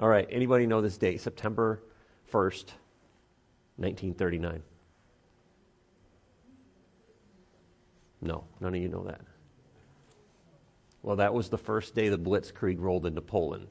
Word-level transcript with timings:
All 0.00 0.08
right, 0.08 0.26
anybody 0.30 0.66
know 0.66 0.80
this 0.80 0.96
date? 0.96 1.20
September 1.20 1.82
1st, 2.32 2.72
1939. 3.76 4.62
No, 8.22 8.44
none 8.60 8.74
of 8.74 8.80
you 8.80 8.88
know 8.88 9.04
that. 9.04 9.20
Well, 11.02 11.16
that 11.16 11.34
was 11.34 11.50
the 11.50 11.58
first 11.58 11.94
day 11.94 12.08
the 12.08 12.18
Blitzkrieg 12.18 12.80
rolled 12.80 13.04
into 13.04 13.20
Poland. 13.20 13.68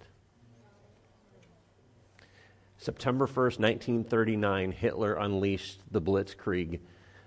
September 2.77 3.25
1st, 3.25 3.59
1939, 3.59 4.71
Hitler 4.71 5.15
unleashed 5.15 5.79
the 5.89 6.01
Blitzkrieg 6.01 6.79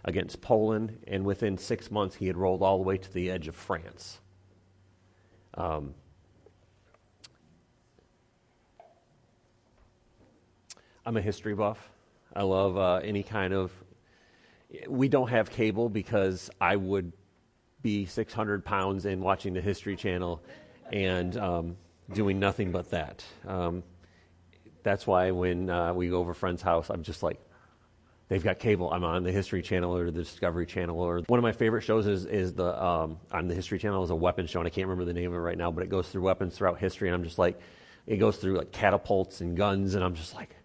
against 0.04 0.40
Poland, 0.40 0.96
and 1.08 1.24
within 1.24 1.58
six 1.58 1.90
months, 1.90 2.14
he 2.14 2.28
had 2.28 2.36
rolled 2.36 2.62
all 2.62 2.78
the 2.78 2.84
way 2.84 2.98
to 2.98 3.12
the 3.12 3.32
edge 3.32 3.48
of 3.48 3.56
France. 3.56 4.20
Um, 5.54 5.94
I'm 11.04 11.16
a 11.16 11.20
history 11.20 11.54
buff. 11.54 11.90
I 12.34 12.42
love 12.42 12.76
uh, 12.76 13.00
any 13.02 13.22
kind 13.22 13.52
of. 13.52 13.72
We 14.88 15.08
don't 15.08 15.28
have 15.28 15.50
cable 15.50 15.88
because 15.88 16.48
I 16.60 16.76
would 16.76 17.12
be 17.82 18.06
600 18.06 18.64
pounds 18.64 19.04
in 19.04 19.20
watching 19.20 19.52
the 19.52 19.60
History 19.60 19.96
Channel 19.96 20.40
and 20.92 21.36
um, 21.36 21.76
doing 22.14 22.38
nothing 22.38 22.70
but 22.70 22.90
that. 22.90 23.24
Um, 23.46 23.82
that's 24.82 25.06
why 25.06 25.32
when 25.32 25.68
uh, 25.68 25.92
we 25.92 26.08
go 26.08 26.20
over 26.20 26.30
a 26.30 26.34
friend's 26.34 26.62
house, 26.62 26.88
I'm 26.88 27.02
just 27.02 27.22
like, 27.22 27.38
they've 28.28 28.42
got 28.42 28.60
cable. 28.60 28.90
I'm 28.90 29.04
on 29.04 29.24
the 29.24 29.32
History 29.32 29.60
Channel 29.60 29.96
or 29.96 30.10
the 30.10 30.22
Discovery 30.22 30.66
Channel. 30.66 30.98
Or 30.98 31.20
one 31.26 31.38
of 31.38 31.42
my 31.42 31.52
favorite 31.52 31.82
shows 31.82 32.06
is, 32.06 32.24
is 32.24 32.54
the 32.54 32.82
um, 32.82 33.18
on 33.32 33.48
the 33.48 33.54
History 33.54 33.78
Channel 33.78 34.04
is 34.04 34.10
a 34.10 34.16
weapons 34.16 34.50
show, 34.50 34.60
and 34.60 34.66
I 34.66 34.70
can't 34.70 34.86
remember 34.86 35.04
the 35.04 35.12
name 35.12 35.32
of 35.32 35.34
it 35.34 35.42
right 35.42 35.58
now, 35.58 35.70
but 35.72 35.82
it 35.82 35.90
goes 35.90 36.08
through 36.08 36.22
weapons 36.22 36.56
throughout 36.56 36.78
history, 36.78 37.08
and 37.08 37.14
I'm 37.16 37.24
just 37.24 37.38
like, 37.38 37.60
it 38.06 38.16
goes 38.16 38.36
through 38.36 38.56
like 38.56 38.72
catapults 38.72 39.40
and 39.40 39.56
guns, 39.56 39.96
and 39.96 40.04
I'm 40.04 40.14
just 40.14 40.34
like, 40.34 40.56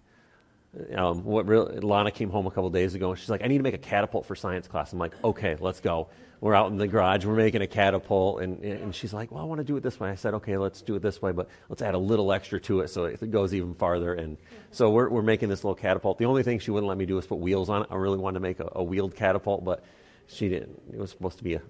um, 0.95 1.23
what 1.23 1.45
really, 1.48 1.80
Lana 1.80 2.12
came 2.12 2.29
home 2.29 2.48
a 2.48 2.52
couple 2.52 2.70
days 2.70 2.96
ago, 2.96 3.12
and 3.12 3.20
she's 3.20 3.29
like, 3.29 3.43
I 3.43 3.48
need 3.48 3.57
to 3.57 3.63
make 3.63 3.74
a 3.74 3.79
catapult 3.79 4.26
for 4.26 4.35
science 4.35 4.68
class. 4.68 4.93
I'm 4.93 4.99
like, 4.99 5.13
okay, 5.24 5.55
let's 5.60 5.79
go 5.79 6.10
we're 6.40 6.54
out 6.54 6.70
in 6.70 6.77
the 6.77 6.88
garage, 6.88 7.26
we're 7.26 7.35
making 7.35 7.62
a 7.62 7.68
catapult, 7.68 8.41
and, 8.41 8.63
and 8.63 8.93
she's 8.93 9.13
like, 9.13 9.32
Well, 9.32 9.41
I 9.41 9.46
want 9.46 9.60
to 9.60 9.63
do 9.63 9.76
it 9.76 9.82
this 9.82 9.99
way. 9.99 10.10
I 10.10 10.15
said, 10.15 10.34
Okay, 10.35 10.57
let's 10.57 10.82
do 10.82 10.96
it 10.96 11.02
this 11.02 11.21
way, 11.21 11.32
but 11.32 11.49
let's 11.70 11.82
add 11.82 11.96
a 11.96 11.99
little 11.99 12.32
extra 12.32 12.60
to 12.62 12.82
it 12.82 12.90
so 12.90 13.05
it 13.05 13.32
goes 13.32 13.54
even 13.54 13.74
farther. 13.74 14.13
And 14.13 14.37
so 14.71 14.90
we're, 14.91 15.10
we're 15.10 15.24
making 15.24 15.49
this 15.49 15.63
little 15.63 15.76
catapult. 15.76 16.20
The 16.20 16.26
only 16.26 16.43
thing 16.43 16.60
she 16.60 16.71
wouldn't 16.71 16.87
let 16.87 16.98
me 16.98 17.05
do 17.05 17.15
was 17.15 17.26
put 17.26 17.40
wheels 17.40 17.70
on 17.70 17.84
it. 17.84 17.87
I 17.90 17.96
really 17.96 18.18
wanted 18.18 18.35
to 18.35 18.40
make 18.41 18.59
a, 18.59 18.70
a 18.74 18.84
wheeled 18.84 19.15
catapult, 19.15 19.65
but 19.65 19.84
she 20.27 20.48
didn't. 20.48 20.80
It 20.93 20.99
was 20.99 21.09
supposed 21.09 21.40
to 21.40 21.43
be 21.43 21.55
a, 21.55 21.62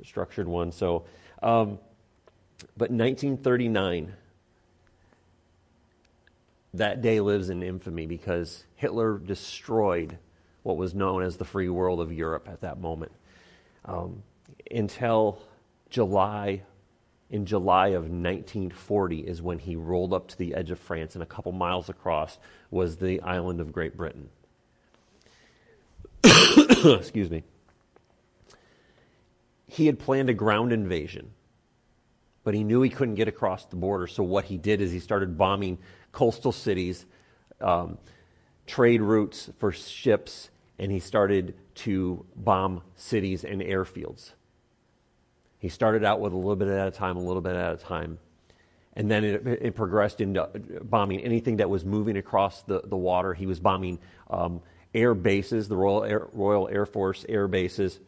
a 0.00 0.04
structured 0.04 0.48
one. 0.48 0.72
So, 0.72 1.04
um, 1.42 1.78
but 2.76 2.90
1939, 2.90 4.14
that 6.74 7.02
day 7.02 7.20
lives 7.20 7.50
in 7.50 7.62
infamy 7.62 8.06
because 8.06 8.64
Hitler 8.76 9.18
destroyed 9.18 10.18
what 10.62 10.76
was 10.76 10.94
known 10.94 11.22
as 11.22 11.36
the 11.36 11.44
free 11.44 11.68
world 11.68 12.00
of 12.00 12.12
Europe 12.12 12.48
at 12.48 12.60
that 12.62 12.80
moment 12.80 13.12
um, 13.84 14.22
until 14.70 15.38
July. 15.90 16.62
In 17.30 17.46
July 17.46 17.88
of 17.88 18.02
1940 18.02 19.20
is 19.20 19.42
when 19.42 19.58
he 19.58 19.76
rolled 19.76 20.12
up 20.12 20.28
to 20.28 20.38
the 20.38 20.54
edge 20.54 20.70
of 20.70 20.78
France, 20.78 21.14
and 21.14 21.22
a 21.22 21.26
couple 21.26 21.50
miles 21.52 21.88
across 21.88 22.38
was 22.70 22.96
the 22.96 23.20
island 23.22 23.60
of 23.60 23.72
Great 23.72 23.96
Britain. 23.96 24.28
Excuse 26.84 27.30
me. 27.30 27.42
He 29.66 29.86
had 29.86 29.98
planned 29.98 30.28
a 30.28 30.34
ground 30.34 30.72
invasion, 30.72 31.30
but 32.44 32.54
he 32.54 32.62
knew 32.62 32.82
he 32.82 32.90
couldn't 32.90 33.16
get 33.16 33.26
across 33.26 33.64
the 33.64 33.76
border. 33.76 34.06
So, 34.06 34.22
what 34.22 34.44
he 34.44 34.56
did 34.56 34.80
is 34.80 34.92
he 34.92 35.00
started 35.00 35.36
bombing 35.36 35.78
coastal 36.14 36.52
cities, 36.52 37.04
um, 37.60 37.98
trade 38.66 39.02
routes 39.02 39.50
for 39.58 39.72
ships, 39.72 40.48
and 40.78 40.90
he 40.90 41.00
started 41.00 41.54
to 41.74 42.24
bomb 42.34 42.82
cities 42.96 43.44
and 43.44 43.60
airfields. 43.60 44.32
He 45.58 45.68
started 45.68 46.04
out 46.04 46.20
with 46.20 46.32
a 46.32 46.36
little 46.36 46.56
bit 46.56 46.68
at 46.68 46.88
a 46.88 46.90
time, 46.90 47.16
a 47.16 47.22
little 47.22 47.42
bit 47.42 47.56
at 47.56 47.74
a 47.74 47.76
time. 47.76 48.18
And 48.96 49.10
then 49.10 49.24
it, 49.24 49.46
it 49.46 49.74
progressed 49.74 50.20
into 50.20 50.48
bombing 50.82 51.20
anything 51.20 51.56
that 51.56 51.68
was 51.68 51.84
moving 51.84 52.16
across 52.16 52.62
the, 52.62 52.82
the 52.84 52.96
water. 52.96 53.34
He 53.34 53.46
was 53.46 53.58
bombing 53.58 53.98
um, 54.30 54.60
air 54.94 55.14
bases, 55.14 55.68
the 55.68 55.76
Royal 55.76 56.04
air, 56.04 56.28
Royal 56.32 56.68
air 56.68 56.86
Force 56.86 57.26
air 57.28 57.48
bases. 57.48 57.98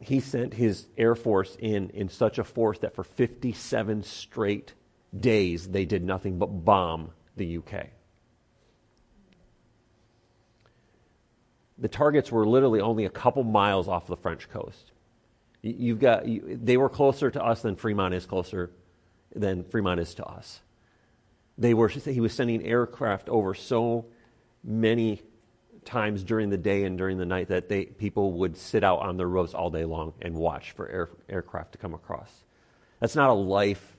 He 0.00 0.20
sent 0.20 0.52
his 0.52 0.86
Air 0.98 1.14
Force 1.14 1.56
in 1.58 1.88
in 1.90 2.10
such 2.10 2.38
a 2.38 2.44
force 2.44 2.78
that 2.80 2.94
for 2.94 3.04
57 3.04 4.02
straight 4.02 4.74
days 5.18 5.68
they 5.68 5.84
did 5.84 6.02
nothing 6.04 6.38
but 6.38 6.46
bomb 6.46 7.10
the 7.36 7.58
UK. 7.58 7.88
the 11.78 11.88
targets 11.88 12.30
were 12.30 12.46
literally 12.46 12.80
only 12.80 13.04
a 13.04 13.10
couple 13.10 13.42
miles 13.42 13.88
off 13.88 14.06
the 14.06 14.16
French 14.16 14.48
coast. 14.48 14.92
You've 15.62 15.98
got, 15.98 16.28
you, 16.28 16.58
they 16.62 16.76
were 16.76 16.88
closer 16.88 17.30
to 17.30 17.42
us 17.42 17.62
than 17.62 17.76
Fremont 17.76 18.14
is 18.14 18.26
closer 18.26 18.70
than 19.34 19.64
Fremont 19.64 19.98
is 19.98 20.14
to 20.14 20.24
us. 20.24 20.60
They 21.56 21.74
were, 21.74 21.88
he 21.88 22.20
was 22.20 22.32
sending 22.32 22.64
aircraft 22.64 23.28
over 23.28 23.54
so 23.54 24.06
many 24.62 25.22
times 25.84 26.22
during 26.22 26.50
the 26.50 26.56
day 26.56 26.84
and 26.84 26.96
during 26.96 27.18
the 27.18 27.26
night 27.26 27.48
that 27.48 27.68
they, 27.68 27.84
people 27.84 28.32
would 28.32 28.56
sit 28.56 28.84
out 28.84 29.00
on 29.00 29.16
their 29.16 29.28
roofs 29.28 29.54
all 29.54 29.70
day 29.70 29.84
long 29.84 30.12
and 30.22 30.34
watch 30.34 30.72
for 30.72 30.88
air, 30.88 31.10
aircraft 31.28 31.72
to 31.72 31.78
come 31.78 31.94
across. 31.94 32.30
That's 33.00 33.16
not 33.16 33.30
a 33.30 33.34
life. 33.34 33.93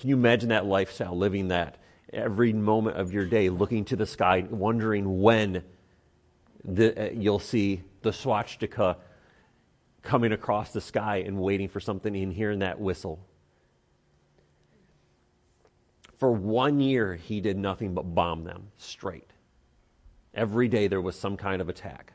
Can 0.00 0.08
you 0.08 0.16
imagine 0.16 0.48
that 0.48 0.64
lifestyle, 0.64 1.14
living 1.14 1.48
that 1.48 1.76
every 2.10 2.54
moment 2.54 2.96
of 2.96 3.12
your 3.12 3.26
day, 3.26 3.50
looking 3.50 3.84
to 3.84 3.96
the 3.96 4.06
sky, 4.06 4.46
wondering 4.48 5.20
when 5.20 5.62
the, 6.64 7.08
uh, 7.08 7.12
you'll 7.12 7.38
see 7.38 7.82
the 8.00 8.10
swastika 8.10 8.96
coming 10.00 10.32
across 10.32 10.72
the 10.72 10.80
sky 10.80 11.18
and 11.18 11.38
waiting 11.38 11.68
for 11.68 11.80
something 11.80 12.16
and 12.16 12.32
hearing 12.32 12.60
that 12.60 12.80
whistle. 12.80 13.20
For 16.16 16.32
one 16.32 16.80
year, 16.80 17.14
he 17.14 17.42
did 17.42 17.58
nothing 17.58 17.92
but 17.92 18.14
bomb 18.14 18.44
them 18.44 18.68
straight. 18.78 19.28
Every 20.32 20.68
day 20.68 20.88
there 20.88 21.02
was 21.02 21.14
some 21.14 21.36
kind 21.36 21.60
of 21.60 21.68
attack. 21.68 22.14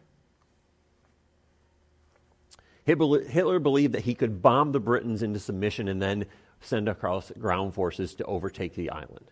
Hitler 2.84 3.60
believed 3.60 3.94
that 3.94 4.04
he 4.04 4.16
could 4.16 4.42
bomb 4.42 4.72
the 4.72 4.80
Britons 4.80 5.22
into 5.22 5.40
submission 5.40 5.88
and 5.88 6.02
then 6.02 6.26
send 6.62 6.90
across 6.90 7.32
ground 7.32 7.74
forces 7.74 8.16
to 8.16 8.26
overtake 8.26 8.76
the 8.76 8.90
island. 8.90 9.32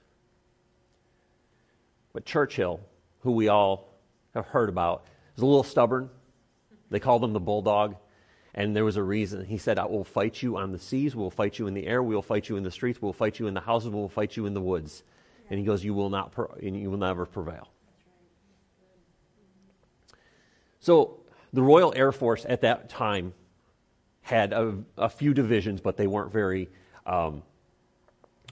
But 2.14 2.26
Churchill, 2.26 2.80
who 3.22 3.32
we 3.32 3.48
all 3.48 3.98
have 4.34 4.46
heard 4.46 4.70
about, 4.70 5.06
was 5.36 5.44
a 5.44 5.46
little 5.46 5.64
stubborn. 5.64 6.10
They 6.90 7.00
called 7.00 7.24
him 7.24 7.34
the 7.34 7.40
bulldog. 7.40 7.96
And 8.56 8.76
there 8.76 8.86
was 8.86 8.98
a 8.98 9.04
reason. 9.04 9.46
He 9.46 9.58
said, 9.58 9.80
I 9.80 9.86
will 9.86 10.04
fight 10.04 10.44
you 10.44 10.58
on 10.58 10.72
the 10.72 10.78
seas, 10.78 11.16
we'll 11.16 11.32
fight 11.32 11.58
you 11.58 11.66
in 11.66 11.74
the 11.74 11.88
air, 11.88 12.04
we 12.04 12.14
will 12.14 12.22
fight 12.22 12.50
you 12.50 12.56
in 12.56 12.64
the 12.64 12.70
streets, 12.70 13.02
we'll 13.02 13.12
fight 13.12 13.40
you 13.40 13.48
in 13.48 13.56
the 13.56 13.62
houses, 13.62 13.90
we'll 13.90 14.10
fight 14.10 14.38
you 14.38 14.46
in 14.46 14.54
the 14.54 14.62
woods. 14.62 15.04
And 15.50 15.60
he 15.60 15.66
goes, 15.66 15.84
You 15.84 15.96
will 15.96 16.12
not 16.12 16.34
you 16.62 16.92
will 16.92 16.98
never 16.98 17.26
prevail. 17.26 17.70
So 20.80 21.22
the 21.52 21.64
Royal 21.64 21.94
Air 21.96 22.12
Force 22.12 22.46
at 22.48 22.62
that 22.62 22.90
time 22.90 23.34
had 24.22 24.54
a, 24.54 24.78
a 24.98 25.10
few 25.10 25.34
divisions, 25.34 25.82
but 25.82 25.98
they 25.98 26.08
weren't 26.08 26.32
very 26.32 26.70
um, 27.06 27.44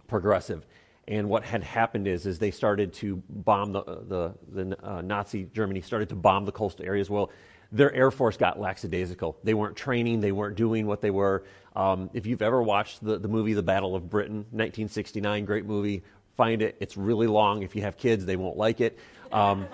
progressive. 0.08 0.66
And 1.08 1.30
what 1.30 1.44
had 1.44 1.64
happened 1.64 2.08
is, 2.08 2.26
is 2.26 2.40
they 2.40 2.52
started 2.52 2.94
to 2.96 3.22
bomb 3.28 3.74
the, 3.74 3.84
the, 3.84 4.34
the 4.52 4.78
uh, 4.84 5.02
Nazi 5.02 5.50
Germany 5.54 5.82
started 5.82 6.10
to 6.10 6.16
bomb 6.16 6.46
the 6.46 6.52
coastal 6.52 6.86
areas. 6.86 7.10
Well, 7.10 7.32
their 7.72 7.92
air 7.94 8.12
force 8.12 8.38
got 8.38 8.60
lackadaisical. 8.60 9.38
They 9.44 9.54
weren't 9.54 9.76
training. 9.76 10.20
They 10.20 10.32
weren't 10.32 10.56
doing 10.56 10.86
what 10.86 11.02
they 11.02 11.12
were. 11.12 11.44
Um, 11.76 12.10
if 12.14 12.26
you've 12.26 12.42
ever 12.42 12.62
watched 12.62 13.04
the, 13.04 13.18
the 13.18 13.28
movie 13.28 13.54
The 13.54 13.64
Battle 13.64 13.96
of 13.96 14.10
Britain, 14.10 14.40
1969, 14.52 15.46
great 15.46 15.66
movie, 15.66 16.04
find 16.36 16.62
it. 16.62 16.76
It's 16.80 16.98
really 16.98 17.28
long. 17.28 17.64
If 17.64 17.76
you 17.76 17.84
have 17.84 17.98
kids, 17.98 18.26
they 18.26 18.36
won't 18.36 18.58
like 18.58 18.82
it. 18.82 19.00
Um, 19.32 19.68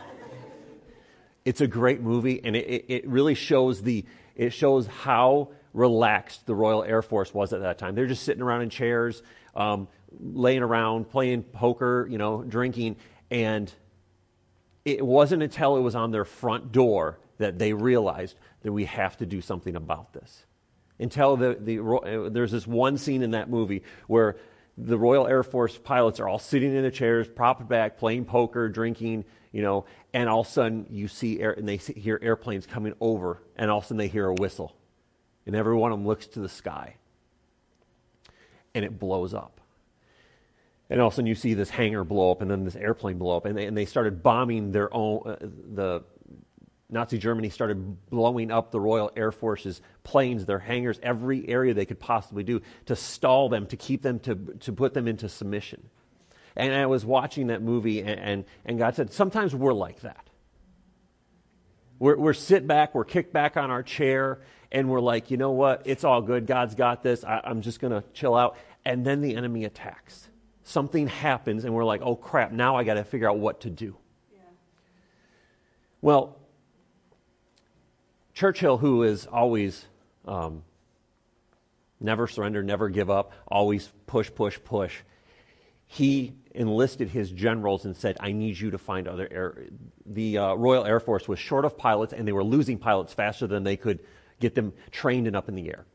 it's 1.46 1.62
a 1.62 1.68
great 1.68 2.02
movie, 2.02 2.40
and 2.44 2.56
it, 2.56 2.86
it 2.88 3.08
really 3.08 3.34
shows 3.34 3.82
the 3.82 4.06
it 4.36 4.54
shows 4.54 4.86
how 4.86 5.50
relaxed 5.74 6.46
the 6.46 6.56
Royal 6.56 6.84
Air 6.84 7.02
Force 7.02 7.34
was 7.34 7.54
at 7.54 7.62
that 7.62 7.78
time. 7.78 7.96
They're 7.96 8.08
just 8.08 8.24
sitting 8.24 8.42
around 8.42 8.62
in 8.62 8.70
chairs. 8.70 9.22
Um, 9.56 9.88
laying 10.20 10.62
around 10.62 11.10
playing 11.10 11.44
poker, 11.44 12.08
you 12.10 12.18
know, 12.18 12.44
drinking, 12.44 12.98
and 13.30 13.72
it 14.86 15.06
wasn't 15.06 15.44
until 15.44 15.78
it 15.78 15.82
was 15.82 15.96
on 15.96 16.12
their 16.12 16.26
front 16.26 16.72
door 16.72 17.20
that 17.38 17.60
they 17.60 17.74
realized 17.74 18.38
that 18.64 18.72
we 18.72 18.86
have 18.86 19.18
to 19.18 19.26
do 19.26 19.42
something 19.42 19.76
about 19.76 20.14
this. 20.14 20.46
Until 21.00 21.38
the, 21.38 21.58
the 21.60 21.84
uh, 21.84 22.30
there's 22.30 22.52
this 22.52 22.66
one 22.66 22.98
scene 22.98 23.22
in 23.22 23.32
that 23.32 23.50
movie 23.50 23.84
where 24.08 24.38
the 24.78 24.98
Royal 24.98 25.28
Air 25.28 25.44
Force 25.44 25.78
pilots 25.78 26.20
are 26.20 26.28
all 26.28 26.40
sitting 26.40 26.74
in 26.74 26.82
their 26.82 26.92
chairs, 26.92 27.28
propped 27.28 27.68
back, 27.68 27.98
playing 27.98 28.26
poker, 28.26 28.70
drinking, 28.70 29.26
you 29.52 29.62
know, 29.62 29.86
and 30.14 30.30
all 30.30 30.42
of 30.42 30.48
a 30.48 30.50
sudden 30.50 30.88
you 30.90 31.08
see 31.08 31.40
air, 31.40 31.52
and 31.52 31.68
they 31.68 31.78
hear 31.78 32.20
airplanes 32.22 32.66
coming 32.66 32.94
over, 33.00 33.44
and 33.58 33.70
all 33.70 33.80
of 33.80 33.84
a 33.84 33.88
sudden 33.88 33.98
they 33.98 34.08
hear 34.08 34.28
a 34.28 34.34
whistle, 34.34 34.76
and 35.48 35.56
every 35.56 35.76
one 35.76 35.92
of 35.92 35.98
them 35.98 36.06
looks 36.06 36.28
to 36.28 36.40
the 36.40 36.50
sky, 36.50 36.96
and 38.76 38.86
it 38.86 39.00
blows 39.00 39.34
up. 39.34 39.60
And 40.90 41.02
all 41.02 41.08
of 41.08 41.14
a 41.14 41.16
sudden, 41.16 41.28
you 41.28 41.36
see 41.36 41.54
this 41.54 41.70
hangar 41.70 42.04
blow 42.04 42.32
up, 42.32 42.42
and 42.42 42.52
then 42.52 42.64
this 42.64 42.76
airplane 42.76 43.18
blow 43.18 43.38
up, 43.38 43.46
and 43.46 43.58
they, 43.58 43.66
and 43.66 43.76
they 43.76 43.86
started 43.86 44.22
bombing 44.22 44.72
their 44.72 44.94
own. 44.94 45.22
Uh, 45.26 45.36
the 45.74 46.04
Nazi 46.90 47.18
Germany 47.18 47.50
started 47.50 48.10
blowing 48.10 48.52
up 48.52 48.72
the 48.72 48.80
Royal 48.80 49.12
Air 49.16 49.32
Force's 49.32 49.82
planes, 50.04 50.46
their 50.46 50.60
hangars, 50.60 51.00
every 51.02 51.48
area 51.48 51.74
they 51.74 51.86
could 51.86 52.00
possibly 52.00 52.44
do 52.44 52.62
to 52.86 52.96
stall 52.96 53.50
them, 53.50 53.66
to 53.68 53.78
keep 53.78 54.02
them, 54.02 54.20
to, 54.20 54.36
to 54.36 54.72
put 54.72 54.94
them 54.94 55.08
into 55.08 55.28
submission. 55.28 55.90
And 56.56 56.74
I 56.74 56.86
was 56.86 57.06
watching 57.06 57.48
that 57.48 57.62
movie, 57.62 58.00
and, 58.00 58.20
and, 58.20 58.46
and 58.66 58.78
God 58.78 58.96
said, 58.96 59.14
Sometimes 59.14 59.56
we're 59.56 59.74
like 59.74 60.02
that. 60.02 60.30
We're, 62.00 62.18
we're 62.18 62.34
sit 62.34 62.68
back, 62.68 62.94
we're 62.94 63.06
kicked 63.06 63.34
back 63.34 63.58
on 63.58 63.72
our 63.72 63.84
chair, 63.84 64.40
and 64.72 64.90
we're 64.90 65.02
like, 65.02 65.32
you 65.32 65.38
know 65.38 65.52
what? 65.52 65.84
It's 65.86 66.04
all 66.04 66.22
good. 66.22 66.46
God's 66.46 66.76
got 66.76 67.04
this. 67.04 67.24
I, 67.24 67.42
I'm 67.44 67.62
just 67.62 67.80
going 67.80 67.94
to 67.94 68.04
chill 68.14 68.36
out. 68.36 68.58
And 68.86 69.06
then 69.06 69.22
the 69.22 69.36
enemy 69.36 69.66
attacks. 69.66 70.30
Something 70.64 71.08
happens, 71.08 71.64
and 71.66 71.74
we're 71.74 71.86
like, 71.86 72.02
oh 72.02 72.16
crap, 72.16 72.52
now 72.52 72.76
I 72.76 72.84
got 72.84 72.96
to 72.96 73.04
figure 73.04 73.30
out 73.30 73.40
what 73.40 73.62
to 73.62 73.70
do. 73.70 73.96
Yeah. 74.34 74.40
Well, 76.02 76.38
Churchill, 78.34 78.78
who 78.78 79.04
is 79.04 79.26
always 79.26 79.86
um, 80.26 80.64
never 82.00 82.28
surrender, 82.28 82.62
never 82.64 82.90
give 82.90 83.10
up, 83.10 83.32
always 83.48 83.90
push, 84.06 84.30
push, 84.34 84.60
push, 84.64 84.96
he 85.88 86.34
enlisted 86.58 87.10
his 87.10 87.32
generals 87.32 87.86
and 87.86 87.96
said, 87.96 88.18
I 88.20 88.32
need 88.32 88.60
you 88.60 88.72
to 88.72 88.78
find 88.78 89.08
other 89.08 89.28
air. 89.32 89.64
The 90.06 90.40
uh, 90.40 90.54
Royal 90.56 90.86
Air 90.86 91.00
Force 91.00 91.28
was 91.28 91.40
short 91.40 91.64
of 91.64 91.78
pilots, 91.78 92.14
and 92.14 92.28
they 92.28 92.32
were 92.32 92.44
losing 92.44 92.78
pilots 92.78 93.14
faster 93.14 93.48
than 93.48 93.64
they 93.64 93.78
could 93.78 94.00
get 94.40 94.56
them 94.56 94.74
trained 94.92 95.28
and 95.28 95.36
up 95.36 95.48
in 95.48 95.56
the 95.56 95.70
air. 95.70 95.86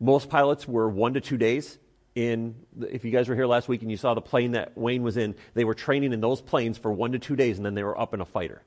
Most 0.00 0.28
pilots 0.28 0.68
were 0.68 0.88
one 0.88 1.14
to 1.14 1.20
two 1.20 1.36
days. 1.36 1.78
In, 2.14 2.56
if 2.80 3.04
you 3.04 3.12
guys 3.12 3.28
were 3.28 3.36
here 3.36 3.46
last 3.46 3.68
week 3.68 3.82
and 3.82 3.90
you 3.90 3.96
saw 3.96 4.14
the 4.14 4.20
plane 4.20 4.52
that 4.52 4.76
Wayne 4.76 5.04
was 5.04 5.16
in, 5.16 5.36
they 5.54 5.64
were 5.64 5.74
training 5.74 6.12
in 6.12 6.20
those 6.20 6.40
planes 6.40 6.76
for 6.76 6.92
one 6.92 7.12
to 7.12 7.18
two 7.18 7.36
days, 7.36 7.56
and 7.56 7.64
then 7.64 7.74
they 7.74 7.84
were 7.84 7.98
up 7.98 8.12
in 8.12 8.20
a 8.20 8.24
fighter. 8.24 8.62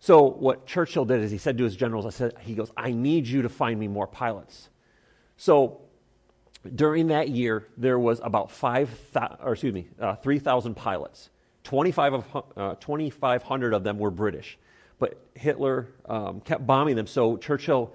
So 0.00 0.22
what 0.22 0.66
Churchill 0.66 1.04
did 1.04 1.20
is 1.22 1.30
he 1.30 1.38
said 1.38 1.58
to 1.58 1.64
his 1.64 1.76
generals, 1.76 2.06
I 2.06 2.10
said, 2.10 2.34
he 2.40 2.54
goes, 2.54 2.70
I 2.76 2.92
need 2.92 3.26
you 3.26 3.42
to 3.42 3.48
find 3.48 3.78
me 3.78 3.88
more 3.88 4.06
pilots. 4.06 4.68
So 5.36 5.80
during 6.74 7.08
that 7.08 7.28
year, 7.28 7.66
there 7.76 7.98
was 7.98 8.20
about 8.22 8.50
five, 8.50 8.90
or 9.42 9.52
excuse 9.52 9.72
me, 9.72 9.88
uh, 9.98 10.16
3,000 10.16 10.74
pilots. 10.74 11.30
25 11.64 12.14
of, 12.14 12.36
uh, 12.56 12.74
2,500 12.76 13.72
of 13.72 13.84
them 13.84 13.98
were 13.98 14.10
British. 14.10 14.58
But 14.98 15.18
Hitler 15.34 15.88
um, 16.06 16.40
kept 16.40 16.66
bombing 16.66 16.96
them, 16.96 17.06
so 17.06 17.36
Churchill 17.36 17.94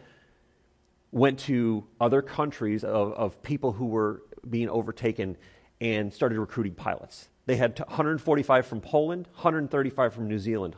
went 1.12 1.39
to 1.39 1.85
other 2.01 2.21
countries 2.21 2.83
of, 2.83 3.13
of 3.13 3.41
people 3.44 3.71
who 3.71 3.85
were 3.85 4.23
being 4.50 4.69
overtaken 4.69 5.38
and 5.79 6.13
started 6.13 6.39
recruiting 6.39 6.73
pilots. 6.73 7.29
They 7.45 7.56
had 7.56 7.77
145 7.79 8.65
from 8.65 8.81
Poland, 8.81 9.27
135 9.33 10.13
from 10.13 10.27
New 10.27 10.39
Zealand, 10.39 10.75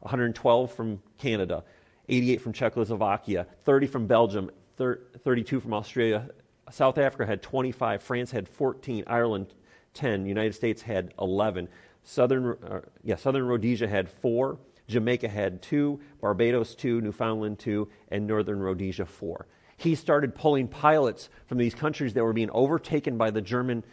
112 0.00 0.72
from 0.72 1.02
Canada, 1.18 1.64
88 2.08 2.40
from 2.40 2.52
Czechoslovakia, 2.52 3.46
30 3.64 3.86
from 3.88 4.06
Belgium, 4.06 4.50
32 4.76 5.60
from 5.60 5.74
Australia. 5.74 6.28
South 6.70 6.98
Africa 6.98 7.26
had 7.26 7.42
25, 7.42 8.02
France 8.02 8.30
had 8.30 8.48
14, 8.48 9.04
Ireland 9.06 9.54
10, 9.94 10.26
United 10.26 10.54
States 10.54 10.82
had 10.82 11.14
11, 11.20 11.68
Southern, 12.02 12.56
uh, 12.64 12.80
yeah, 13.02 13.16
Southern 13.16 13.46
Rhodesia 13.46 13.88
had 13.88 14.08
4, 14.08 14.58
Jamaica 14.88 15.28
had 15.28 15.62
2, 15.62 16.00
Barbados 16.20 16.74
2, 16.74 17.00
Newfoundland 17.00 17.58
2, 17.58 17.88
and 18.10 18.26
Northern 18.26 18.60
Rhodesia 18.60 19.06
4. 19.06 19.46
He 19.76 19.94
started 19.94 20.34
pulling 20.34 20.68
pilots 20.68 21.28
from 21.46 21.58
these 21.58 21.74
countries 21.74 22.14
that 22.14 22.24
were 22.24 22.32
being 22.32 22.50
overtaken 22.50 23.18
by 23.18 23.30
the 23.30 23.40
German 23.40 23.84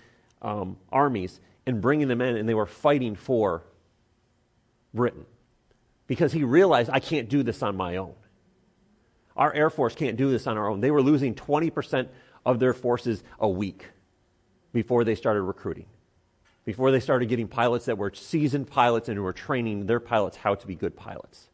um, 0.41 0.77
armies 0.91 1.39
and 1.65 1.81
bringing 1.81 2.07
them 2.07 2.21
in, 2.21 2.37
and 2.37 2.47
they 2.47 2.53
were 2.53 2.65
fighting 2.65 3.15
for 3.15 3.63
Britain 4.93 5.25
because 6.07 6.31
he 6.31 6.43
realized 6.43 6.89
I 6.91 6.99
can't 6.99 7.29
do 7.29 7.43
this 7.43 7.63
on 7.63 7.75
my 7.75 7.97
own. 7.97 8.13
Our 9.35 9.53
Air 9.53 9.69
Force 9.69 9.95
can't 9.95 10.15
do 10.15 10.29
this 10.29 10.45
on 10.45 10.57
our 10.57 10.69
own. 10.69 10.79
They 10.79 10.91
were 10.91 11.01
losing 11.01 11.33
20% 11.33 12.07
of 12.45 12.59
their 12.59 12.73
forces 12.73 13.23
a 13.39 13.47
week 13.47 13.89
before 14.71 15.03
they 15.03 15.15
started 15.15 15.41
recruiting, 15.41 15.85
before 16.65 16.91
they 16.91 16.99
started 16.99 17.29
getting 17.29 17.47
pilots 17.47 17.85
that 17.85 17.97
were 17.97 18.11
seasoned 18.13 18.67
pilots 18.67 19.07
and 19.07 19.17
who 19.17 19.23
were 19.23 19.33
training 19.33 19.85
their 19.85 19.99
pilots 19.99 20.37
how 20.37 20.55
to 20.55 20.67
be 20.67 20.75
good 20.75 20.95
pilots. 20.95 21.49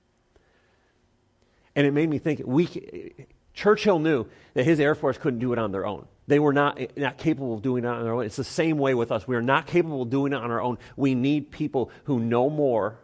And 1.75 1.85
it 1.85 1.91
made 1.91 2.09
me 2.09 2.17
think 2.17 2.41
we, 2.45 3.13
Churchill 3.53 3.99
knew 3.99 4.25
that 4.53 4.65
his 4.65 4.79
Air 4.79 4.95
Force 4.95 5.17
couldn't 5.17 5.39
do 5.39 5.53
it 5.53 5.59
on 5.59 5.71
their 5.71 5.85
own. 5.85 6.07
They 6.27 6.39
were 6.39 6.53
not, 6.53 6.79
not 6.95 7.17
capable 7.17 7.55
of 7.55 7.61
doing 7.61 7.83
it 7.83 7.87
on 7.87 8.03
their 8.03 8.13
own. 8.13 8.25
It's 8.25 8.35
the 8.35 8.43
same 8.43 8.77
way 8.77 8.93
with 8.93 9.11
us. 9.11 9.27
We 9.27 9.35
are 9.35 9.41
not 9.41 9.65
capable 9.65 10.03
of 10.03 10.09
doing 10.09 10.33
it 10.33 10.35
on 10.35 10.51
our 10.51 10.61
own. 10.61 10.77
We 10.95 11.15
need 11.15 11.51
people 11.51 11.89
who 12.05 12.19
know 12.19 12.49
more 12.49 12.99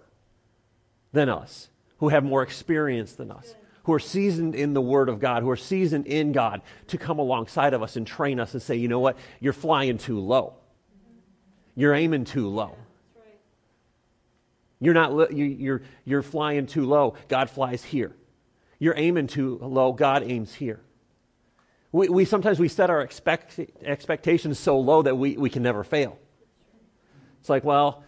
than 1.12 1.30
us, 1.30 1.70
who 1.98 2.10
have 2.10 2.24
more 2.24 2.44
experience 2.44 3.14
than 3.14 3.32
us, 3.32 3.56
who 3.86 3.94
are 3.94 4.00
seasoned 4.00 4.56
in 4.56 4.74
the 4.74 4.82
Word 4.82 5.10
of 5.10 5.20
God, 5.20 5.44
who 5.44 5.50
are 5.50 5.56
seasoned 5.56 6.08
in 6.08 6.32
God, 6.32 6.62
to 6.88 6.98
come 6.98 7.20
alongside 7.20 7.74
of 7.74 7.82
us 7.82 7.96
and 7.96 8.06
train 8.06 8.40
us 8.40 8.54
and 8.54 8.62
say, 8.62 8.76
you 8.76 8.88
know 8.88 9.00
what, 9.00 9.18
you're 9.40 9.54
flying 9.54 9.98
too 9.98 10.20
low. 10.20 10.54
You're 11.76 11.94
aiming 11.94 12.26
too 12.26 12.48
low. 12.48 12.76
You're 14.80 14.94
not 14.94 15.34
you're, 15.34 15.82
you're 16.04 16.22
flying 16.22 16.68
too 16.68 16.86
low. 16.86 17.16
God 17.28 17.50
flies 17.50 17.84
here. 17.84 18.16
You're 18.80 18.96
aiming 18.98 19.28
too 19.28 19.58
low. 19.62 19.94
God 19.94 20.24
aims 20.24 20.54
here. 20.54 20.82
We, 21.92 22.10
we 22.10 22.26
sometimes 22.26 22.60
we 22.60 22.68
set 22.68 22.90
our 22.90 23.02
expect, 23.02 23.60
expectations 23.82 24.60
so 24.60 24.80
low 24.80 25.02
that 25.02 25.16
we, 25.16 25.38
we 25.38 25.50
can 25.50 25.64
never 25.64 25.84
fail. 25.84 26.18
It's 27.40 27.50
like, 27.50 27.64
well, 27.64 28.04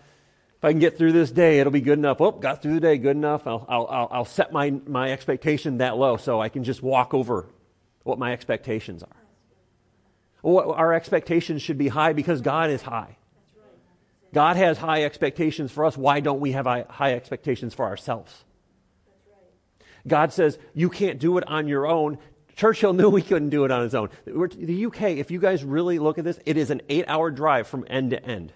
if 0.57 0.65
I 0.65 0.71
can 0.71 0.79
get 0.79 0.97
through 0.97 1.11
this 1.11 1.29
day, 1.29 1.59
it'll 1.59 1.71
be 1.71 1.81
good 1.81 1.99
enough. 1.99 2.19
Oh, 2.19 2.31
got 2.31 2.63
through 2.63 2.75
the 2.75 2.79
day, 2.79 2.97
good 2.97 3.15
enough. 3.15 3.45
I'll, 3.45 3.65
I'll, 3.69 4.07
I'll 4.11 4.25
set 4.25 4.51
my, 4.51 4.71
my 4.87 5.11
expectation 5.11 5.77
that 5.77 5.97
low 5.97 6.17
so 6.17 6.41
I 6.41 6.49
can 6.49 6.63
just 6.63 6.81
walk 6.81 7.13
over 7.13 7.45
what 8.03 8.17
my 8.17 8.33
expectations 8.33 9.03
are. 9.03 9.15
Our 10.43 10.93
expectations 10.93 11.61
should 11.61 11.77
be 11.77 11.89
high 11.89 12.13
because 12.13 12.41
God 12.41 12.71
is 12.71 12.81
high. 12.81 13.17
God 14.33 14.55
has 14.55 14.79
high 14.79 15.03
expectations 15.03 15.71
for 15.71 15.85
us. 15.85 15.95
Why 15.95 16.21
don't 16.21 16.39
we 16.39 16.53
have 16.53 16.65
high 16.65 17.13
expectations 17.13 17.75
for 17.75 17.85
ourselves? 17.85 18.33
God 20.07 20.33
says, 20.33 20.57
you 20.73 20.89
can't 20.89 21.19
do 21.19 21.37
it 21.37 21.47
on 21.47 21.67
your 21.67 21.85
own. 21.85 22.17
Churchill 22.55 22.93
knew 22.93 23.15
he 23.15 23.21
couldn't 23.21 23.49
do 23.49 23.65
it 23.65 23.71
on 23.71 23.83
his 23.83 23.93
own. 23.93 24.09
The 24.25 24.85
UK, 24.85 25.01
if 25.17 25.29
you 25.29 25.39
guys 25.39 25.63
really 25.63 25.99
look 25.99 26.17
at 26.17 26.23
this, 26.23 26.39
it 26.45 26.57
is 26.57 26.71
an 26.71 26.81
eight 26.89 27.05
hour 27.07 27.29
drive 27.29 27.67
from 27.67 27.85
end 27.87 28.11
to 28.11 28.25
end. 28.25 28.53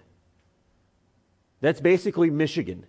That's 1.62 1.80
basically 1.80 2.28
Michigan. 2.28 2.84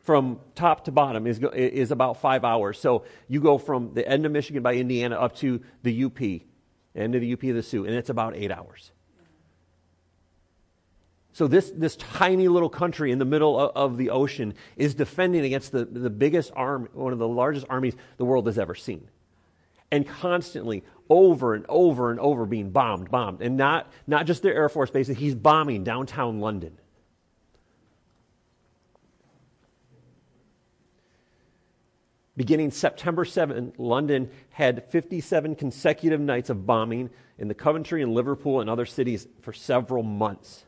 From 0.00 0.40
top 0.54 0.86
to 0.86 0.92
bottom 0.92 1.26
is, 1.26 1.38
is 1.54 1.92
about 1.92 2.20
five 2.20 2.42
hours. 2.42 2.80
So 2.80 3.04
you 3.28 3.40
go 3.40 3.58
from 3.58 3.94
the 3.94 4.08
end 4.08 4.26
of 4.26 4.32
Michigan 4.32 4.62
by 4.62 4.74
Indiana 4.74 5.16
up 5.16 5.36
to 5.36 5.60
the 5.82 6.04
UP, 6.04 6.20
end 6.96 7.14
of 7.14 7.20
the 7.20 7.32
UP 7.34 7.44
of 7.44 7.54
the 7.54 7.62
Soo, 7.62 7.84
and 7.84 7.94
it's 7.94 8.08
about 8.08 8.34
eight 8.34 8.50
hours. 8.50 8.90
So 11.32 11.46
this, 11.46 11.70
this 11.70 11.96
tiny 11.96 12.48
little 12.48 12.70
country 12.70 13.12
in 13.12 13.18
the 13.18 13.24
middle 13.24 13.60
of, 13.60 13.70
of, 13.76 13.98
the 13.98 14.10
ocean 14.10 14.54
is 14.76 14.94
defending 14.94 15.44
against 15.44 15.70
the, 15.70 15.84
the 15.84 16.10
biggest 16.10 16.50
arm, 16.56 16.88
one 16.92 17.12
of 17.12 17.18
the 17.18 17.28
largest 17.28 17.66
armies 17.70 17.94
the 18.16 18.24
world 18.24 18.46
has 18.46 18.58
ever 18.58 18.74
seen. 18.74 19.08
And 19.92 20.08
constantly, 20.08 20.82
over 21.08 21.54
and 21.54 21.66
over 21.68 22.10
and 22.10 22.18
over, 22.18 22.46
being 22.46 22.70
bombed, 22.70 23.10
bombed. 23.10 23.42
And 23.42 23.56
not, 23.56 23.92
not 24.06 24.26
just 24.26 24.42
their 24.42 24.54
Air 24.54 24.68
Force 24.68 24.90
bases, 24.90 25.18
he's 25.18 25.34
bombing 25.34 25.84
downtown 25.84 26.40
London. 26.40 26.78
Beginning 32.40 32.70
September 32.70 33.26
7, 33.26 33.74
London 33.76 34.30
had 34.48 34.90
57 34.90 35.56
consecutive 35.56 36.20
nights 36.22 36.48
of 36.48 36.64
bombing 36.64 37.10
in 37.36 37.48
the 37.48 37.54
Coventry 37.54 38.02
and 38.02 38.14
Liverpool 38.14 38.62
and 38.62 38.70
other 38.70 38.86
cities 38.86 39.28
for 39.42 39.52
several 39.52 40.02
months. 40.02 40.64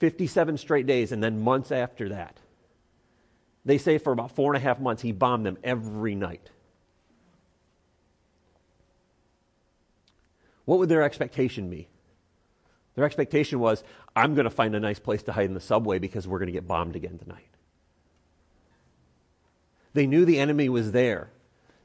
57 0.00 0.58
straight 0.58 0.86
days, 0.86 1.12
and 1.12 1.24
then 1.24 1.40
months 1.40 1.72
after 1.72 2.10
that. 2.10 2.36
They 3.64 3.78
say 3.78 3.96
for 3.96 4.12
about 4.12 4.32
four 4.32 4.52
and 4.52 4.62
a 4.62 4.66
half 4.66 4.78
months, 4.78 5.00
he 5.00 5.12
bombed 5.12 5.46
them 5.46 5.56
every 5.64 6.14
night. 6.14 6.50
What 10.66 10.78
would 10.78 10.90
their 10.90 11.04
expectation 11.04 11.70
be? 11.70 11.88
Their 12.96 13.06
expectation 13.06 13.60
was, 13.60 13.82
I'm 14.14 14.34
going 14.34 14.44
to 14.44 14.50
find 14.50 14.74
a 14.74 14.80
nice 14.80 14.98
place 14.98 15.22
to 15.22 15.32
hide 15.32 15.46
in 15.46 15.54
the 15.54 15.60
subway 15.60 15.98
because 15.98 16.28
we're 16.28 16.38
going 16.38 16.48
to 16.48 16.52
get 16.52 16.68
bombed 16.68 16.96
again 16.96 17.16
tonight. 17.16 17.53
They 19.94 20.06
knew 20.06 20.24
the 20.24 20.38
enemy 20.38 20.68
was 20.68 20.92
there. 20.92 21.30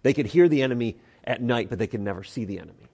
They 0.01 0.13
could 0.13 0.25
hear 0.25 0.49
the 0.49 0.61
enemy 0.61 0.97
at 1.23 1.41
night, 1.41 1.69
but 1.69 1.79
they 1.79 1.87
could 1.87 2.01
never 2.01 2.23
see 2.23 2.45
the 2.45 2.59
enemy. 2.59 2.89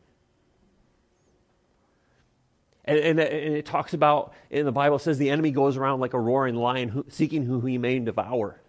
And, 2.83 2.99
and, 2.99 3.19
and 3.19 3.55
it 3.55 3.65
talks 3.65 3.93
about, 3.93 4.33
in 4.51 4.65
the 4.65 4.71
Bible, 4.71 4.99
says 4.99 5.17
the 5.17 5.31
enemy 5.31 5.51
goes 5.51 5.77
around 5.77 6.01
like 6.01 6.13
a 6.13 6.19
roaring 6.19 6.55
lion 6.55 6.89
who, 6.89 7.05
seeking 7.09 7.43
who 7.43 7.61
he 7.61 7.77
may 7.77 7.97
devour. 7.97 8.61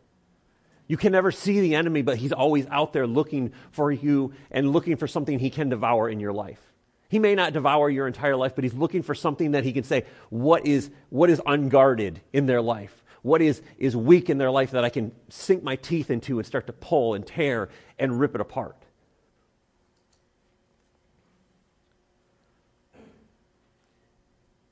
You 0.88 0.96
can 0.96 1.12
never 1.12 1.32
see 1.32 1.60
the 1.60 1.74
enemy, 1.74 2.02
but 2.02 2.16
he's 2.16 2.32
always 2.32 2.66
out 2.68 2.92
there 2.92 3.06
looking 3.06 3.52
for 3.72 3.90
you 3.90 4.32
and 4.50 4.72
looking 4.72 4.96
for 4.96 5.08
something 5.08 5.38
he 5.38 5.50
can 5.50 5.68
devour 5.68 6.08
in 6.08 6.20
your 6.20 6.32
life. 6.32 6.60
He 7.08 7.18
may 7.18 7.34
not 7.34 7.52
devour 7.52 7.90
your 7.90 8.06
entire 8.06 8.36
life, 8.36 8.54
but 8.54 8.64
he's 8.64 8.74
looking 8.74 9.02
for 9.02 9.14
something 9.14 9.52
that 9.52 9.64
he 9.64 9.72
can 9.72 9.84
say, 9.84 10.04
what 10.30 10.66
is, 10.66 10.90
what 11.10 11.28
is 11.28 11.40
unguarded 11.44 12.20
in 12.32 12.46
their 12.46 12.62
life? 12.62 13.02
What 13.22 13.42
is, 13.42 13.62
is 13.78 13.96
weak 13.96 14.30
in 14.30 14.38
their 14.38 14.50
life 14.50 14.72
that 14.72 14.84
I 14.84 14.88
can 14.88 15.12
sink 15.28 15.62
my 15.62 15.76
teeth 15.76 16.10
into 16.10 16.38
and 16.38 16.46
start 16.46 16.66
to 16.68 16.72
pull 16.72 17.14
and 17.14 17.26
tear 17.26 17.68
and 17.98 18.20
rip 18.20 18.34
it 18.34 18.40
apart? 18.40 18.76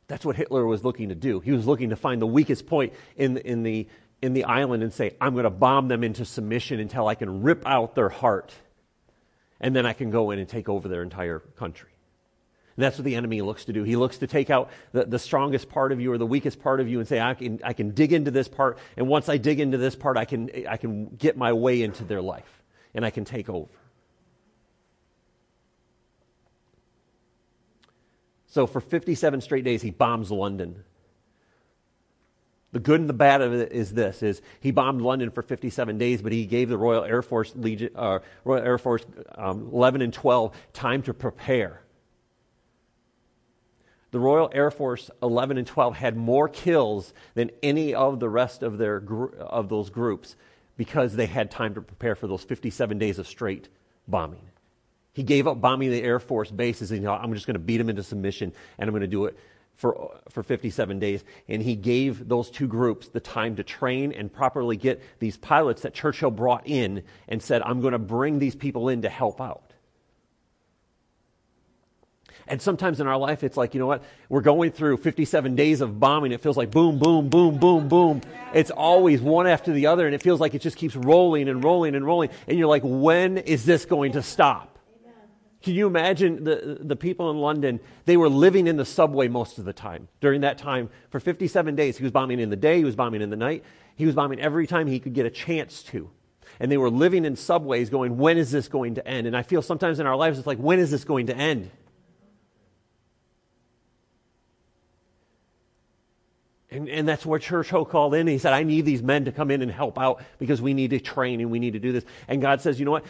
That's 0.06 0.24
what 0.24 0.36
Hitler 0.36 0.66
was 0.66 0.84
looking 0.84 1.08
to 1.08 1.14
do. 1.14 1.40
He 1.40 1.50
was 1.52 1.66
looking 1.66 1.90
to 1.90 1.96
find 1.96 2.20
the 2.20 2.26
weakest 2.26 2.66
point 2.66 2.92
in, 3.16 3.38
in, 3.38 3.62
the, 3.62 3.88
in 4.20 4.34
the 4.34 4.44
island 4.44 4.82
and 4.82 4.92
say, 4.92 5.16
I'm 5.20 5.32
going 5.32 5.44
to 5.44 5.50
bomb 5.50 5.88
them 5.88 6.04
into 6.04 6.24
submission 6.24 6.78
until 6.78 7.08
I 7.08 7.14
can 7.14 7.42
rip 7.42 7.66
out 7.66 7.94
their 7.94 8.10
heart. 8.10 8.52
And 9.60 9.74
then 9.74 9.86
I 9.86 9.94
can 9.94 10.10
go 10.10 10.30
in 10.30 10.38
and 10.38 10.48
take 10.48 10.68
over 10.68 10.88
their 10.88 11.02
entire 11.02 11.38
country. 11.38 11.93
And 12.76 12.84
that's 12.84 12.98
what 12.98 13.04
the 13.04 13.14
enemy 13.14 13.40
looks 13.40 13.66
to 13.66 13.72
do. 13.72 13.84
He 13.84 13.94
looks 13.94 14.18
to 14.18 14.26
take 14.26 14.50
out 14.50 14.70
the, 14.92 15.04
the 15.04 15.18
strongest 15.18 15.68
part 15.68 15.92
of 15.92 16.00
you 16.00 16.12
or 16.12 16.18
the 16.18 16.26
weakest 16.26 16.60
part 16.60 16.80
of 16.80 16.88
you 16.88 16.98
and 16.98 17.06
say, 17.06 17.20
I 17.20 17.34
can, 17.34 17.60
I 17.62 17.72
can 17.72 17.90
dig 17.90 18.12
into 18.12 18.32
this 18.32 18.48
part. 18.48 18.78
And 18.96 19.06
once 19.06 19.28
I 19.28 19.36
dig 19.36 19.60
into 19.60 19.78
this 19.78 19.94
part, 19.94 20.16
I 20.16 20.24
can, 20.24 20.50
I 20.68 20.76
can 20.76 21.06
get 21.06 21.36
my 21.36 21.52
way 21.52 21.82
into 21.82 22.04
their 22.04 22.20
life 22.20 22.62
and 22.92 23.04
I 23.04 23.10
can 23.10 23.24
take 23.24 23.48
over. 23.48 23.70
So 28.46 28.66
for 28.66 28.80
57 28.80 29.40
straight 29.40 29.64
days, 29.64 29.82
he 29.82 29.90
bombs 29.90 30.30
London. 30.30 30.84
The 32.70 32.80
good 32.80 32.98
and 32.98 33.08
the 33.08 33.14
bad 33.14 33.40
of 33.40 33.52
it 33.52 33.70
is 33.70 33.92
this: 33.92 34.20
is 34.22 34.42
he 34.60 34.72
bombed 34.72 35.00
London 35.00 35.30
for 35.30 35.42
57 35.42 35.96
days, 35.96 36.22
but 36.22 36.32
he 36.32 36.44
gave 36.44 36.68
the 36.68 36.76
Royal 36.76 37.04
Air 37.04 37.22
Force 37.22 37.52
Legion, 37.54 37.90
uh, 37.94 38.18
Royal 38.44 38.64
Air 38.64 38.78
Force 38.78 39.04
um, 39.36 39.70
11 39.72 40.02
and 40.02 40.12
12 40.12 40.56
time 40.72 41.02
to 41.02 41.14
prepare. 41.14 41.83
The 44.14 44.20
Royal 44.20 44.48
Air 44.54 44.70
Force 44.70 45.10
11 45.24 45.58
and 45.58 45.66
12 45.66 45.96
had 45.96 46.16
more 46.16 46.48
kills 46.48 47.12
than 47.34 47.50
any 47.64 47.94
of 47.94 48.20
the 48.20 48.28
rest 48.28 48.62
of 48.62 48.78
their 48.78 48.98
of 49.40 49.68
those 49.68 49.90
groups 49.90 50.36
because 50.76 51.16
they 51.16 51.26
had 51.26 51.50
time 51.50 51.74
to 51.74 51.80
prepare 51.80 52.14
for 52.14 52.28
those 52.28 52.44
57 52.44 52.96
days 52.96 53.18
of 53.18 53.26
straight 53.26 53.68
bombing. 54.06 54.48
He 55.14 55.24
gave 55.24 55.48
up 55.48 55.60
bombing 55.60 55.90
the 55.90 56.00
Air 56.00 56.20
Force 56.20 56.48
bases 56.48 56.92
and 56.92 57.02
know, 57.02 57.12
I'm 57.12 57.34
just 57.34 57.44
going 57.44 57.54
to 57.54 57.58
beat 57.58 57.78
them 57.78 57.90
into 57.90 58.04
submission 58.04 58.52
and 58.78 58.86
I'm 58.86 58.92
going 58.92 59.00
to 59.00 59.08
do 59.08 59.24
it 59.24 59.36
for, 59.74 60.16
for 60.28 60.44
57 60.44 61.00
days. 61.00 61.24
And 61.48 61.60
he 61.60 61.74
gave 61.74 62.28
those 62.28 62.50
two 62.50 62.68
groups 62.68 63.08
the 63.08 63.18
time 63.18 63.56
to 63.56 63.64
train 63.64 64.12
and 64.12 64.32
properly 64.32 64.76
get 64.76 65.02
these 65.18 65.36
pilots 65.36 65.82
that 65.82 65.92
Churchill 65.92 66.30
brought 66.30 66.68
in 66.68 67.02
and 67.26 67.42
said, 67.42 67.62
I'm 67.62 67.80
going 67.80 67.94
to 67.94 67.98
bring 67.98 68.38
these 68.38 68.54
people 68.54 68.90
in 68.90 69.02
to 69.02 69.08
help 69.08 69.40
out. 69.40 69.73
And 72.46 72.60
sometimes 72.60 73.00
in 73.00 73.06
our 73.06 73.16
life, 73.16 73.42
it's 73.42 73.56
like, 73.56 73.74
you 73.74 73.80
know 73.80 73.86
what? 73.86 74.02
We're 74.28 74.42
going 74.42 74.72
through 74.72 74.98
57 74.98 75.54
days 75.54 75.80
of 75.80 75.98
bombing. 75.98 76.32
It 76.32 76.42
feels 76.42 76.56
like 76.56 76.70
boom, 76.70 76.98
boom, 76.98 77.28
boom, 77.28 77.58
boom, 77.58 77.88
boom. 77.88 78.20
It's 78.52 78.70
always 78.70 79.20
one 79.20 79.46
after 79.46 79.72
the 79.72 79.86
other, 79.86 80.06
and 80.06 80.14
it 80.14 80.22
feels 80.22 80.40
like 80.40 80.54
it 80.54 80.60
just 80.60 80.76
keeps 80.76 80.94
rolling 80.94 81.48
and 81.48 81.64
rolling 81.64 81.94
and 81.94 82.04
rolling. 82.04 82.30
And 82.46 82.58
you're 82.58 82.68
like, 82.68 82.82
when 82.84 83.38
is 83.38 83.64
this 83.64 83.84
going 83.86 84.12
to 84.12 84.22
stop? 84.22 84.74
Can 85.64 85.72
you 85.72 85.86
imagine 85.86 86.44
the, 86.44 86.78
the 86.78 86.94
people 86.94 87.30
in 87.30 87.38
London? 87.38 87.80
They 88.04 88.18
were 88.18 88.28
living 88.28 88.66
in 88.66 88.76
the 88.76 88.84
subway 88.84 89.28
most 89.28 89.58
of 89.58 89.64
the 89.64 89.72
time. 89.72 90.08
During 90.20 90.42
that 90.42 90.58
time, 90.58 90.90
for 91.08 91.18
57 91.18 91.74
days, 91.74 91.96
he 91.96 92.02
was 92.02 92.12
bombing 92.12 92.38
in 92.38 92.50
the 92.50 92.56
day, 92.56 92.76
he 92.76 92.84
was 92.84 92.94
bombing 92.94 93.22
in 93.22 93.30
the 93.30 93.36
night, 93.36 93.64
he 93.96 94.04
was 94.04 94.14
bombing 94.14 94.40
every 94.40 94.66
time 94.66 94.86
he 94.86 95.00
could 95.00 95.14
get 95.14 95.24
a 95.24 95.30
chance 95.30 95.82
to. 95.84 96.10
And 96.60 96.70
they 96.70 96.76
were 96.76 96.90
living 96.90 97.24
in 97.24 97.34
subways 97.34 97.88
going, 97.88 98.18
when 98.18 98.36
is 98.36 98.50
this 98.50 98.68
going 98.68 98.96
to 98.96 99.08
end? 99.08 99.26
And 99.26 99.34
I 99.34 99.42
feel 99.42 99.62
sometimes 99.62 100.00
in 100.00 100.06
our 100.06 100.16
lives, 100.16 100.38
it's 100.38 100.46
like, 100.46 100.58
when 100.58 100.78
is 100.78 100.90
this 100.90 101.04
going 101.04 101.28
to 101.28 101.36
end? 101.36 101.70
And, 106.74 106.88
and 106.88 107.06
that's 107.06 107.24
where 107.24 107.38
Churchill 107.38 107.84
called 107.84 108.14
in. 108.14 108.26
He 108.26 108.38
said, 108.38 108.52
I 108.52 108.64
need 108.64 108.84
these 108.84 109.00
men 109.00 109.26
to 109.26 109.32
come 109.32 109.52
in 109.52 109.62
and 109.62 109.70
help 109.70 109.96
out 109.96 110.24
because 110.40 110.60
we 110.60 110.74
need 110.74 110.90
to 110.90 110.98
train 110.98 111.40
and 111.40 111.48
we 111.48 111.60
need 111.60 111.74
to 111.74 111.78
do 111.78 111.92
this. 111.92 112.04
And 112.26 112.42
God 112.42 112.60
says, 112.60 112.80
you 112.80 112.84
know 112.84 112.90
what? 112.90 113.04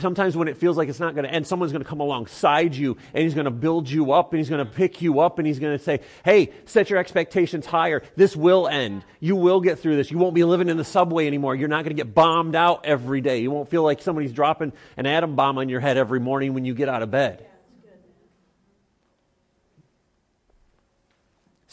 Sometimes 0.00 0.36
when 0.36 0.48
it 0.48 0.58
feels 0.58 0.76
like 0.76 0.90
it's 0.90 1.00
not 1.00 1.14
going 1.14 1.24
to 1.24 1.32
end, 1.32 1.46
someone's 1.46 1.72
going 1.72 1.82
to 1.82 1.88
come 1.88 2.00
alongside 2.00 2.74
you 2.74 2.98
and 3.14 3.24
he's 3.24 3.32
going 3.32 3.46
to 3.46 3.50
build 3.50 3.88
you 3.88 4.12
up 4.12 4.34
and 4.34 4.38
he's 4.38 4.50
going 4.50 4.64
to 4.64 4.70
pick 4.70 5.00
you 5.00 5.20
up 5.20 5.38
and 5.38 5.46
he's 5.46 5.58
going 5.58 5.78
to 5.78 5.82
say, 5.82 6.00
hey, 6.26 6.52
set 6.66 6.90
your 6.90 6.98
expectations 6.98 7.64
higher. 7.64 8.02
This 8.16 8.36
will 8.36 8.68
end. 8.68 9.02
You 9.18 9.34
will 9.34 9.62
get 9.62 9.78
through 9.78 9.96
this. 9.96 10.10
You 10.10 10.18
won't 10.18 10.34
be 10.34 10.44
living 10.44 10.68
in 10.68 10.76
the 10.76 10.84
subway 10.84 11.26
anymore. 11.26 11.54
You're 11.54 11.68
not 11.68 11.84
going 11.84 11.96
to 11.96 12.02
get 12.02 12.14
bombed 12.14 12.54
out 12.54 12.84
every 12.84 13.22
day. 13.22 13.38
You 13.38 13.50
won't 13.50 13.70
feel 13.70 13.82
like 13.82 14.02
somebody's 14.02 14.32
dropping 14.32 14.74
an 14.98 15.06
atom 15.06 15.36
bomb 15.36 15.56
on 15.56 15.70
your 15.70 15.80
head 15.80 15.96
every 15.96 16.20
morning 16.20 16.52
when 16.52 16.66
you 16.66 16.74
get 16.74 16.90
out 16.90 17.02
of 17.02 17.10
bed. 17.10 17.46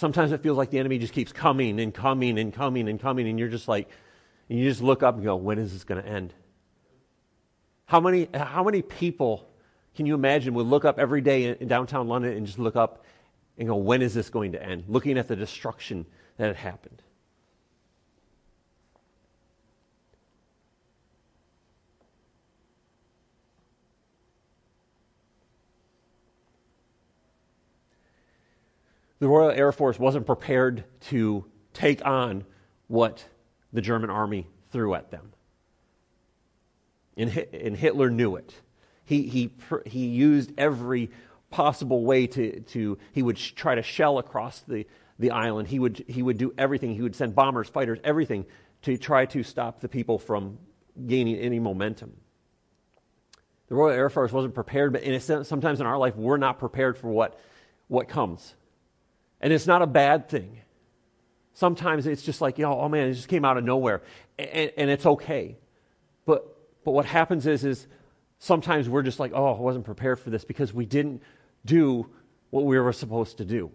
Sometimes 0.03 0.33
it 0.33 0.43
feels 0.43 0.57
like 0.57 0.69
the 0.69 0.79
enemy 0.79 0.97
just 0.97 1.13
keeps 1.13 1.31
coming 1.31 1.79
and 1.79 1.93
coming 1.93 2.37
and 2.37 2.53
coming 2.53 2.89
and 2.89 2.99
coming, 2.99 3.25
and 3.25 3.39
you're 3.39 3.47
just 3.47 3.69
like, 3.69 3.87
and 4.49 4.59
you 4.59 4.67
just 4.67 4.81
look 4.81 5.01
up 5.01 5.15
and 5.15 5.23
go, 5.23 5.37
when 5.37 5.57
is 5.57 5.71
this 5.71 5.85
going 5.85 6.03
to 6.03 6.05
end? 6.05 6.33
How 7.85 8.01
many, 8.01 8.27
how 8.33 8.65
many 8.65 8.81
people 8.81 9.47
can 9.95 10.05
you 10.05 10.13
imagine 10.13 10.55
would 10.55 10.65
look 10.65 10.83
up 10.83 10.99
every 10.99 11.21
day 11.21 11.45
in, 11.45 11.55
in 11.55 11.67
downtown 11.69 12.09
London 12.09 12.33
and 12.35 12.45
just 12.45 12.59
look 12.59 12.75
up 12.75 13.05
and 13.57 13.65
go, 13.65 13.77
when 13.77 14.01
is 14.01 14.13
this 14.13 14.29
going 14.29 14.51
to 14.51 14.61
end? 14.61 14.83
Looking 14.89 15.17
at 15.17 15.29
the 15.29 15.37
destruction 15.37 16.05
that 16.35 16.47
had 16.47 16.57
happened. 16.57 17.01
The 29.23 29.29
Royal 29.29 29.51
Air 29.51 29.71
Force 29.71 29.97
wasn't 29.97 30.25
prepared 30.25 30.83
to 31.07 31.45
take 31.73 32.05
on 32.05 32.43
what 32.87 33.23
the 33.71 33.79
German 33.79 34.09
army 34.09 34.47
threw 34.73 34.93
at 34.95 35.11
them. 35.11 35.31
And, 37.15 37.29
and 37.53 37.77
Hitler 37.77 38.09
knew 38.09 38.35
it. 38.35 38.53
He, 39.05 39.21
he, 39.29 39.53
he 39.85 40.07
used 40.07 40.51
every 40.57 41.09
possible 41.51 42.03
way 42.03 42.27
to, 42.27 42.59
to 42.59 42.97
he 43.13 43.23
would 43.23 43.37
try 43.37 43.75
to 43.75 43.81
shell 43.81 44.17
across 44.17 44.59
the, 44.67 44.85
the 45.17 45.31
island. 45.31 45.69
He 45.69 45.79
would, 45.79 46.03
he 46.05 46.21
would 46.21 46.37
do 46.37 46.53
everything. 46.57 46.93
He 46.93 47.01
would 47.01 47.15
send 47.15 47.33
bombers, 47.33 47.69
fighters, 47.69 47.99
everything 48.03 48.45
to 48.81 48.97
try 48.97 49.25
to 49.27 49.41
stop 49.41 49.79
the 49.79 49.87
people 49.87 50.19
from 50.19 50.57
gaining 51.07 51.37
any 51.37 51.59
momentum. 51.59 52.11
The 53.69 53.75
Royal 53.75 53.95
Air 53.95 54.09
Force 54.09 54.33
wasn't 54.33 54.53
prepared, 54.53 54.91
but 54.91 55.03
in 55.03 55.13
a 55.13 55.21
sense, 55.21 55.47
sometimes 55.47 55.79
in 55.79 55.85
our 55.85 55.97
life, 55.97 56.17
we're 56.17 56.35
not 56.35 56.59
prepared 56.59 56.97
for 56.97 57.07
what, 57.07 57.39
what 57.87 58.09
comes. 58.09 58.55
And 59.43 59.51
it's 59.51 59.67
not 59.67 59.81
a 59.81 59.87
bad 59.87 60.29
thing. 60.29 60.61
Sometimes 61.53 62.07
it's 62.07 62.23
just 62.23 62.39
like, 62.39 62.57
you 62.57 62.63
know, 62.63 62.79
oh 62.79 62.87
man, 62.87 63.09
it 63.09 63.13
just 63.13 63.27
came 63.27 63.43
out 63.43 63.57
of 63.57 63.65
nowhere. 63.65 64.01
And, 64.39 64.71
and 64.77 64.89
it's 64.89 65.05
okay. 65.05 65.57
But, 66.25 66.47
but 66.85 66.91
what 66.91 67.05
happens 67.05 67.45
is, 67.45 67.65
is 67.65 67.85
sometimes 68.39 68.87
we're 68.87 69.01
just 69.01 69.19
like, 69.19 69.33
oh, 69.35 69.53
I 69.53 69.59
wasn't 69.59 69.83
prepared 69.83 70.21
for 70.21 70.29
this 70.29 70.45
because 70.45 70.73
we 70.73 70.85
didn't 70.85 71.21
do 71.65 72.09
what 72.51 72.63
we 72.63 72.79
were 72.79 72.93
supposed 72.93 73.39
to 73.39 73.45
do. 73.45 73.69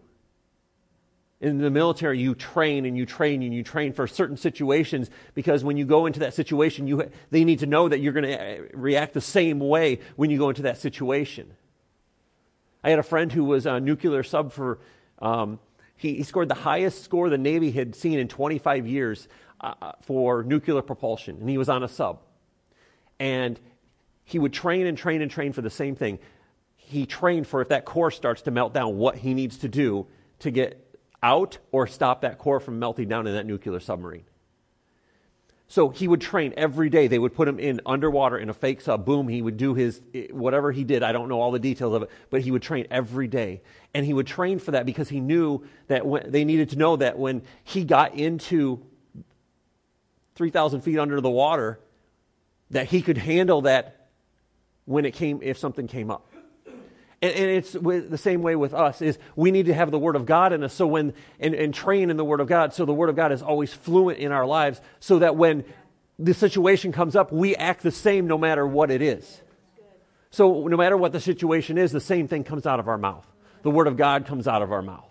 In 1.38 1.58
the 1.58 1.70
military, 1.70 2.18
you 2.18 2.34
train 2.34 2.86
and 2.86 2.96
you 2.96 3.04
train 3.04 3.42
and 3.42 3.52
you 3.52 3.62
train 3.62 3.92
for 3.92 4.06
certain 4.06 4.38
situations 4.38 5.10
because 5.34 5.62
when 5.62 5.76
you 5.76 5.84
go 5.84 6.06
into 6.06 6.20
that 6.20 6.32
situation, 6.32 6.86
you, 6.86 7.10
they 7.30 7.44
need 7.44 7.58
to 7.58 7.66
know 7.66 7.90
that 7.90 8.00
you're 8.00 8.14
going 8.14 8.24
to 8.24 8.40
uh, 8.40 8.62
react 8.72 9.12
the 9.12 9.20
same 9.20 9.60
way 9.60 10.00
when 10.16 10.30
you 10.30 10.38
go 10.38 10.48
into 10.48 10.62
that 10.62 10.78
situation. 10.78 11.52
I 12.82 12.88
had 12.88 12.98
a 12.98 13.04
friend 13.04 13.30
who 13.30 13.44
was 13.44 13.66
a 13.66 13.78
nuclear 13.80 14.22
sub 14.22 14.52
for 14.52 14.78
um, 15.20 15.58
he, 15.96 16.14
he, 16.14 16.22
scored 16.22 16.48
the 16.48 16.54
highest 16.54 17.02
score 17.02 17.28
the 17.28 17.38
Navy 17.38 17.72
had 17.72 17.94
seen 17.94 18.18
in 18.18 18.28
25 18.28 18.86
years 18.86 19.28
uh, 19.60 19.74
uh, 19.82 19.92
for 20.02 20.44
nuclear 20.44 20.80
propulsion, 20.82 21.38
and 21.40 21.50
he 21.50 21.58
was 21.58 21.68
on 21.68 21.82
a 21.82 21.88
sub. 21.88 22.20
And 23.18 23.58
he 24.24 24.38
would 24.38 24.52
train 24.52 24.86
and 24.86 24.96
train 24.96 25.22
and 25.22 25.30
train 25.30 25.52
for 25.52 25.62
the 25.62 25.70
same 25.70 25.96
thing. 25.96 26.18
He 26.76 27.04
trained 27.06 27.46
for 27.46 27.60
if 27.60 27.68
that 27.68 27.84
core 27.84 28.10
starts 28.10 28.42
to 28.42 28.50
melt 28.50 28.72
down, 28.72 28.96
what 28.96 29.16
he 29.16 29.34
needs 29.34 29.58
to 29.58 29.68
do 29.68 30.06
to 30.40 30.50
get 30.50 30.84
out 31.22 31.58
or 31.72 31.86
stop 31.86 32.20
that 32.20 32.38
core 32.38 32.60
from 32.60 32.78
melting 32.78 33.08
down 33.08 33.26
in 33.26 33.34
that 33.34 33.46
nuclear 33.46 33.80
submarine. 33.80 34.24
So 35.70 35.90
he 35.90 36.08
would 36.08 36.22
train 36.22 36.54
every 36.56 36.88
day. 36.88 37.08
They 37.08 37.18
would 37.18 37.34
put 37.34 37.46
him 37.46 37.58
in 37.58 37.82
underwater 37.84 38.38
in 38.38 38.48
a 38.48 38.54
fake 38.54 38.80
sub. 38.80 39.04
Boom, 39.04 39.28
he 39.28 39.42
would 39.42 39.58
do 39.58 39.74
his, 39.74 40.00
eh, 40.14 40.28
whatever 40.30 40.72
he 40.72 40.82
did. 40.82 41.02
I 41.02 41.12
don't 41.12 41.28
know 41.28 41.42
all 41.42 41.50
the 41.50 41.58
details 41.58 41.94
of 41.94 42.04
it, 42.04 42.10
but 42.30 42.40
he 42.40 42.50
would 42.50 42.62
train 42.62 42.86
every 42.90 43.28
day. 43.28 43.60
And 43.92 44.06
he 44.06 44.14
would 44.14 44.26
train 44.26 44.58
for 44.58 44.70
that 44.70 44.86
because 44.86 45.10
he 45.10 45.20
knew 45.20 45.66
that 45.88 46.06
when, 46.06 46.30
they 46.30 46.44
needed 46.44 46.70
to 46.70 46.76
know 46.76 46.96
that 46.96 47.18
when 47.18 47.42
he 47.64 47.84
got 47.84 48.14
into 48.14 48.82
3,000 50.36 50.80
feet 50.80 50.98
under 50.98 51.20
the 51.20 51.30
water, 51.30 51.80
that 52.70 52.86
he 52.86 53.02
could 53.02 53.18
handle 53.18 53.62
that 53.62 54.08
when 54.86 55.04
it 55.04 55.12
came, 55.12 55.40
if 55.42 55.58
something 55.58 55.86
came 55.86 56.10
up. 56.10 56.27
And, 57.20 57.34
and 57.34 57.50
it's 57.50 57.72
the 57.72 58.18
same 58.18 58.42
way 58.42 58.54
with 58.56 58.72
us 58.74 59.02
is 59.02 59.18
we 59.34 59.50
need 59.50 59.66
to 59.66 59.74
have 59.74 59.90
the 59.90 59.98
Word 59.98 60.16
of 60.16 60.24
God 60.24 60.52
in 60.52 60.62
us 60.62 60.72
so 60.72 60.86
when, 60.86 61.14
and, 61.40 61.54
and 61.54 61.74
train 61.74 62.10
in 62.10 62.16
the 62.16 62.24
Word 62.24 62.40
of 62.40 62.46
God 62.46 62.74
so 62.74 62.84
the 62.84 62.94
Word 62.94 63.08
of 63.08 63.16
God 63.16 63.32
is 63.32 63.42
always 63.42 63.72
fluent 63.72 64.18
in 64.18 64.30
our 64.30 64.46
lives 64.46 64.80
so 65.00 65.18
that 65.18 65.36
when 65.36 65.64
the 66.18 66.34
situation 66.34 66.92
comes 66.92 67.16
up, 67.16 67.32
we 67.32 67.56
act 67.56 67.82
the 67.82 67.90
same 67.90 68.26
no 68.26 68.38
matter 68.38 68.66
what 68.66 68.90
it 68.90 69.02
is. 69.02 69.40
So 70.30 70.66
no 70.68 70.76
matter 70.76 70.96
what 70.96 71.12
the 71.12 71.20
situation 71.20 71.78
is, 71.78 71.90
the 71.90 72.00
same 72.00 72.28
thing 72.28 72.44
comes 72.44 72.66
out 72.66 72.80
of 72.80 72.88
our 72.88 72.98
mouth. 72.98 73.26
The 73.62 73.70
Word 73.70 73.86
of 73.86 73.96
God 73.96 74.26
comes 74.26 74.46
out 74.46 74.62
of 74.62 74.70
our 74.70 74.82
mouth. 74.82 75.04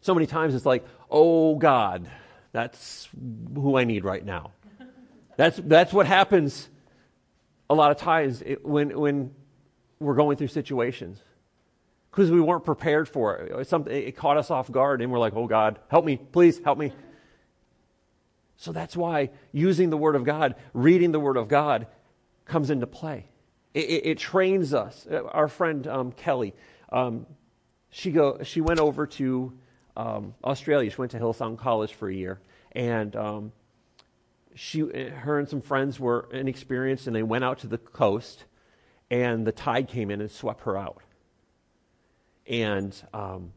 So 0.00 0.14
many 0.14 0.26
times 0.26 0.54
it's 0.54 0.64
like, 0.64 0.86
oh 1.10 1.56
God, 1.56 2.08
that's 2.52 3.08
who 3.54 3.76
I 3.76 3.84
need 3.84 4.04
right 4.04 4.24
now. 4.24 4.52
That's, 5.36 5.58
that's 5.58 5.92
what 5.92 6.06
happens 6.06 6.68
a 7.70 7.74
lot 7.74 7.92
of 7.92 7.96
times 7.96 8.42
when, 8.62 8.98
when 8.98 9.32
we're 10.00 10.16
going 10.16 10.36
through 10.36 10.48
situations. 10.48 11.18
Because 12.10 12.30
we 12.30 12.40
weren't 12.40 12.64
prepared 12.64 13.08
for 13.08 13.36
it. 13.36 13.68
Something, 13.68 13.96
it 13.96 14.16
caught 14.16 14.36
us 14.36 14.50
off 14.50 14.70
guard, 14.70 15.00
and 15.00 15.12
we're 15.12 15.20
like, 15.20 15.34
oh 15.36 15.46
God, 15.46 15.78
help 15.88 16.04
me, 16.04 16.16
please 16.16 16.60
help 16.64 16.76
me. 16.76 16.92
So 18.56 18.72
that's 18.72 18.96
why 18.96 19.30
using 19.52 19.88
the 19.88 19.96
Word 19.96 20.16
of 20.16 20.24
God, 20.24 20.56
reading 20.74 21.12
the 21.12 21.20
Word 21.20 21.36
of 21.36 21.46
God, 21.46 21.86
comes 22.44 22.70
into 22.70 22.88
play. 22.88 23.28
It, 23.72 23.84
it, 23.84 24.06
it 24.06 24.18
trains 24.18 24.74
us. 24.74 25.06
Our 25.30 25.46
friend 25.46 25.86
um, 25.86 26.10
Kelly, 26.10 26.54
um, 26.90 27.24
she, 27.90 28.10
go, 28.10 28.40
she 28.42 28.60
went 28.60 28.80
over 28.80 29.06
to 29.06 29.52
um, 29.96 30.34
Australia. 30.42 30.90
She 30.90 30.96
went 30.96 31.12
to 31.12 31.20
Hillsong 31.20 31.56
College 31.56 31.94
for 31.94 32.08
a 32.08 32.14
year. 32.14 32.40
And 32.72 33.14
um, 33.14 33.52
she, 34.54 34.80
her 34.80 35.38
and 35.38 35.48
some 35.48 35.60
friends 35.60 35.98
were 35.98 36.28
inexperienced, 36.32 37.06
and 37.06 37.14
they 37.14 37.22
went 37.22 37.44
out 37.44 37.58
to 37.60 37.66
the 37.66 37.78
coast, 37.78 38.44
and 39.10 39.46
the 39.46 39.52
tide 39.52 39.88
came 39.88 40.10
in 40.10 40.20
and 40.20 40.30
swept 40.30 40.62
her 40.64 40.76
out. 40.76 41.02
And 42.46 42.94
um, 43.12 43.52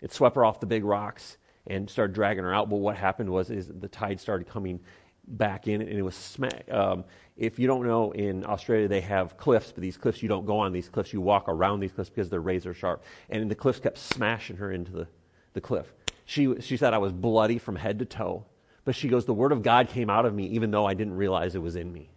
it 0.00 0.12
swept 0.12 0.36
her 0.36 0.44
off 0.44 0.60
the 0.60 0.66
big 0.66 0.84
rocks 0.84 1.38
and 1.66 1.88
started 1.88 2.14
dragging 2.14 2.44
her 2.44 2.54
out. 2.54 2.68
But 2.68 2.76
what 2.76 2.96
happened 2.96 3.30
was 3.30 3.50
is 3.50 3.68
the 3.68 3.88
tide 3.88 4.20
started 4.20 4.48
coming 4.48 4.80
back 5.26 5.68
in, 5.68 5.80
and 5.80 5.90
it 5.90 6.02
was 6.02 6.14
smack. 6.14 6.64
Um, 6.70 7.04
if 7.36 7.58
you 7.58 7.66
don't 7.66 7.86
know, 7.86 8.12
in 8.12 8.44
Australia 8.44 8.86
they 8.88 9.00
have 9.00 9.36
cliffs, 9.36 9.72
but 9.72 9.82
these 9.82 9.96
cliffs 9.96 10.22
you 10.22 10.28
don't 10.28 10.46
go 10.46 10.58
on 10.58 10.72
these 10.72 10.88
cliffs. 10.88 11.12
You 11.12 11.20
walk 11.20 11.48
around 11.48 11.80
these 11.80 11.92
cliffs 11.92 12.10
because 12.10 12.28
they're 12.28 12.40
razor 12.40 12.74
sharp. 12.74 13.02
And 13.30 13.50
the 13.50 13.54
cliffs 13.54 13.80
kept 13.80 13.98
smashing 13.98 14.56
her 14.56 14.72
into 14.72 14.92
the, 14.92 15.08
the 15.54 15.60
cliff. 15.60 15.92
She 16.26 16.60
she 16.60 16.76
said 16.76 16.94
I 16.94 16.98
was 16.98 17.12
bloody 17.12 17.58
from 17.58 17.76
head 17.76 17.98
to 17.98 18.04
toe, 18.04 18.46
but 18.84 18.94
she 18.94 19.08
goes, 19.08 19.24
the 19.24 19.34
word 19.34 19.52
of 19.52 19.62
God 19.62 19.88
came 19.88 20.10
out 20.10 20.26
of 20.26 20.34
me 20.34 20.46
even 20.48 20.70
though 20.70 20.86
I 20.86 20.94
didn't 20.94 21.16
realize 21.16 21.54
it 21.54 21.62
was 21.62 21.76
in 21.76 21.92
me. 21.92 22.10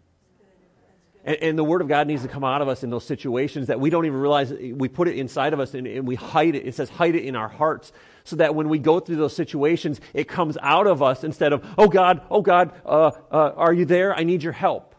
And, 1.28 1.36
and, 1.42 1.60
the 1.60 1.64
Word 1.64 1.82
of 1.82 1.90
God 1.90 2.08
needs 2.08 2.22
to 2.22 2.30
come 2.30 2.46
out 2.46 2.62
of 2.62 2.70
us 2.70 2.84
in 2.84 2.90
those 2.90 3.06
situations 3.06 3.68
that 3.68 3.82
we 3.82 3.90
don't 3.90 4.06
even 4.06 4.18
realize. 4.18 4.50
We 4.54 4.88
put 4.88 5.10
it 5.10 5.18
inside 5.18 5.52
of 5.52 5.60
us 5.60 5.74
and, 5.74 5.86
and 5.86 6.08
we 6.08 6.16
hide 6.16 6.56
it. 6.56 6.66
It 6.66 6.74
says, 6.74 6.90
hide 6.90 7.16
it 7.16 7.26
in 7.26 7.36
our 7.36 7.50
hearts 7.50 7.92
so 8.24 8.38
that 8.38 8.56
when 8.56 8.70
we 8.70 8.80
go 8.80 9.02
through 9.02 9.18
those 9.18 9.36
situations, 9.36 10.00
it 10.14 10.30
comes 10.30 10.58
out 10.62 10.88
of 10.88 11.04
us 11.04 11.26
instead 11.26 11.52
of, 11.52 11.66
oh 11.78 11.90
God, 11.90 12.22
oh 12.32 12.42
God, 12.42 12.72
uh, 12.86 13.12
uh, 13.30 13.52
are 13.58 13.74
you 13.74 13.84
there? 13.84 14.16
I 14.16 14.24
need 14.24 14.42
your 14.42 14.54
help. 14.54 14.96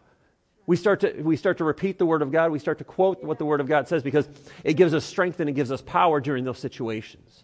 We 0.67 0.77
start, 0.77 1.01
to, 1.01 1.23
we 1.23 1.37
start 1.37 1.59
to 1.59 1.65
repeat 1.65 1.99
the 1.99 2.05
Word 2.05 2.21
of 2.21 2.31
God. 2.31 2.51
We 2.51 2.59
start 2.59 2.77
to 2.79 2.85
quote 2.85 3.25
what 3.25 3.39
the 3.39 3.47
Word 3.47 3.63
of 3.63 3.67
God 3.67 3.89
says 3.89 4.03
because 4.03 4.29
it 4.65 4.75
gives 4.75 4.93
us 4.93 5.07
strength 5.07 5.41
and 5.41 5.49
it 5.49 5.55
gives 5.55 5.73
us 5.73 5.81
power 5.81 6.21
during 6.21 6.45
those 6.45 6.59
situations. 6.59 7.43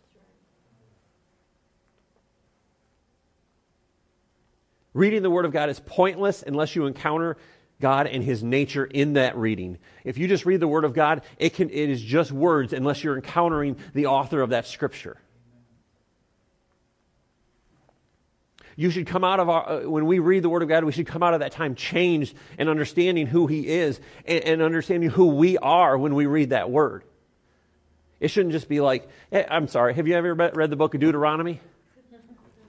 Reading 4.94 5.22
the 5.22 5.30
Word 5.30 5.44
of 5.44 5.52
God 5.52 5.68
is 5.68 5.80
pointless 5.80 6.42
unless 6.46 6.74
you 6.74 6.86
encounter 6.86 7.36
God 7.80 8.06
and 8.06 8.22
his 8.22 8.42
nature 8.42 8.84
in 8.84 9.14
that 9.14 9.36
reading. 9.36 9.78
If 10.04 10.16
you 10.16 10.28
just 10.28 10.46
read 10.46 10.60
the 10.60 10.68
word 10.68 10.84
of 10.84 10.94
God, 10.94 11.22
it 11.38 11.54
can 11.54 11.68
it 11.70 11.90
is 11.90 12.00
just 12.00 12.32
words 12.32 12.72
unless 12.72 13.02
you're 13.02 13.16
encountering 13.16 13.76
the 13.92 14.06
author 14.06 14.40
of 14.40 14.50
that 14.50 14.66
scripture. 14.66 15.18
You 18.76 18.90
should 18.90 19.06
come 19.06 19.22
out 19.22 19.38
of 19.38 19.48
our, 19.48 19.68
uh, 19.68 19.88
when 19.88 20.06
we 20.06 20.18
read 20.18 20.42
the 20.42 20.48
Word 20.48 20.62
of 20.62 20.68
God, 20.68 20.82
we 20.82 20.90
should 20.90 21.06
come 21.06 21.22
out 21.22 21.32
of 21.32 21.40
that 21.40 21.52
time 21.52 21.76
changed 21.76 22.34
and 22.58 22.68
understanding 22.68 23.26
who 23.26 23.46
He 23.46 23.68
is 23.68 24.00
and, 24.26 24.42
and 24.42 24.62
understanding 24.62 25.10
who 25.10 25.26
we 25.26 25.58
are 25.58 25.96
when 25.96 26.14
we 26.14 26.26
read 26.26 26.50
that 26.50 26.70
Word. 26.70 27.04
It 28.18 28.28
shouldn't 28.28 28.52
just 28.52 28.68
be 28.68 28.80
like, 28.80 29.08
hey, 29.30 29.46
I'm 29.48 29.68
sorry, 29.68 29.94
have 29.94 30.08
you 30.08 30.16
ever 30.16 30.34
read 30.34 30.70
the 30.70 30.76
book 30.76 30.94
of 30.94 31.00
Deuteronomy? 31.00 31.60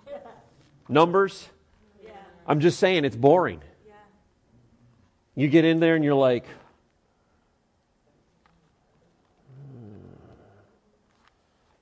Numbers? 0.89 1.50
Yeah. 2.46 2.51
I'm 2.51 2.60
just 2.60 2.79
saying, 2.79 3.05
it's 3.05 3.16
boring. 3.16 3.62
You 5.38 5.50
get 5.50 5.66
in 5.66 5.81
there 5.81 5.96
and 5.96 6.03
you're 6.03 6.16
like, 6.16 6.46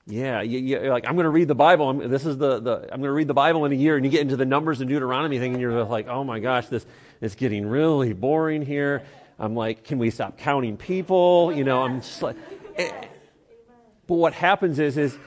Yeah, 0.05 0.41
you, 0.41 0.77
are 0.79 0.89
like, 0.89 1.07
I'm 1.07 1.15
going 1.15 1.23
to 1.23 1.29
read 1.29 1.47
the 1.47 1.55
Bible. 1.55 1.89
I'm, 1.89 2.09
this 2.09 2.25
is 2.25 2.37
the, 2.37 2.59
the, 2.59 2.73
I'm 2.91 2.99
going 2.99 3.03
to 3.03 3.13
read 3.13 3.27
the 3.27 3.33
Bible 3.33 3.63
in 3.63 3.71
a 3.71 3.75
year. 3.75 3.95
And 3.95 4.03
you 4.03 4.11
get 4.11 4.19
into 4.19 4.35
the 4.35 4.45
Numbers 4.45 4.81
and 4.81 4.89
Deuteronomy 4.89 5.39
thing, 5.39 5.53
and 5.53 5.61
you're 5.61 5.83
like, 5.85 6.07
oh 6.09 6.25
my 6.25 6.39
gosh, 6.39 6.67
this 6.67 6.85
is 7.21 7.35
getting 7.35 7.65
really 7.65 8.11
boring 8.11 8.63
here. 8.63 9.03
I'm 9.39 9.55
like, 9.55 9.85
can 9.85 9.99
we 9.99 10.09
stop 10.09 10.37
counting 10.37 10.75
people? 10.75 11.53
You 11.53 11.63
know, 11.63 11.83
I'm 11.83 12.01
just 12.01 12.21
like, 12.21 12.35
eh. 12.75 12.91
but 14.05 14.15
what 14.15 14.33
happens 14.33 14.77
is, 14.77 14.97
is 14.97 15.17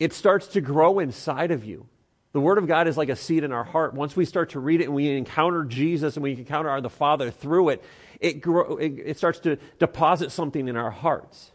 it 0.00 0.12
starts 0.12 0.48
to 0.48 0.60
grow 0.60 0.98
inside 0.98 1.52
of 1.52 1.64
you. 1.64 1.86
The 2.34 2.40
Word 2.40 2.58
of 2.58 2.66
God 2.66 2.88
is 2.88 2.96
like 2.96 3.10
a 3.10 3.16
seed 3.16 3.44
in 3.44 3.52
our 3.52 3.62
heart. 3.62 3.94
Once 3.94 4.16
we 4.16 4.24
start 4.24 4.50
to 4.50 4.60
read 4.60 4.80
it 4.80 4.86
and 4.86 4.94
we 4.94 5.08
encounter 5.08 5.62
Jesus 5.62 6.16
and 6.16 6.22
we 6.24 6.32
encounter 6.32 6.68
our, 6.68 6.80
the 6.80 6.90
Father 6.90 7.30
through 7.30 7.68
it, 7.68 7.84
it, 8.18 8.40
grow, 8.40 8.76
it, 8.76 8.92
it 9.04 9.18
starts 9.18 9.38
to 9.40 9.56
deposit 9.78 10.32
something 10.32 10.66
in 10.66 10.76
our 10.76 10.90
hearts. 10.90 11.52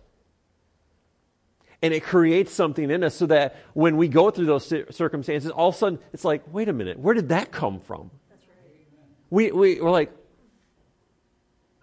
And 1.82 1.94
it 1.94 2.02
creates 2.02 2.54
something 2.54 2.90
in 2.90 3.04
us 3.04 3.14
so 3.14 3.26
that 3.26 3.58
when 3.74 3.98
we 3.98 4.08
go 4.08 4.32
through 4.32 4.46
those 4.46 4.74
circumstances, 4.92 5.52
all 5.52 5.68
of 5.68 5.76
a 5.76 5.78
sudden 5.78 6.00
it's 6.14 6.24
like, 6.24 6.44
wait 6.50 6.70
a 6.70 6.74
minute, 6.74 6.98
where 6.98 7.14
did 7.14 7.28
that 7.28 7.52
come 7.52 7.82
from? 7.82 8.10
We, 9.30 9.52
we, 9.52 9.82
we're 9.82 9.92
like, 9.92 10.14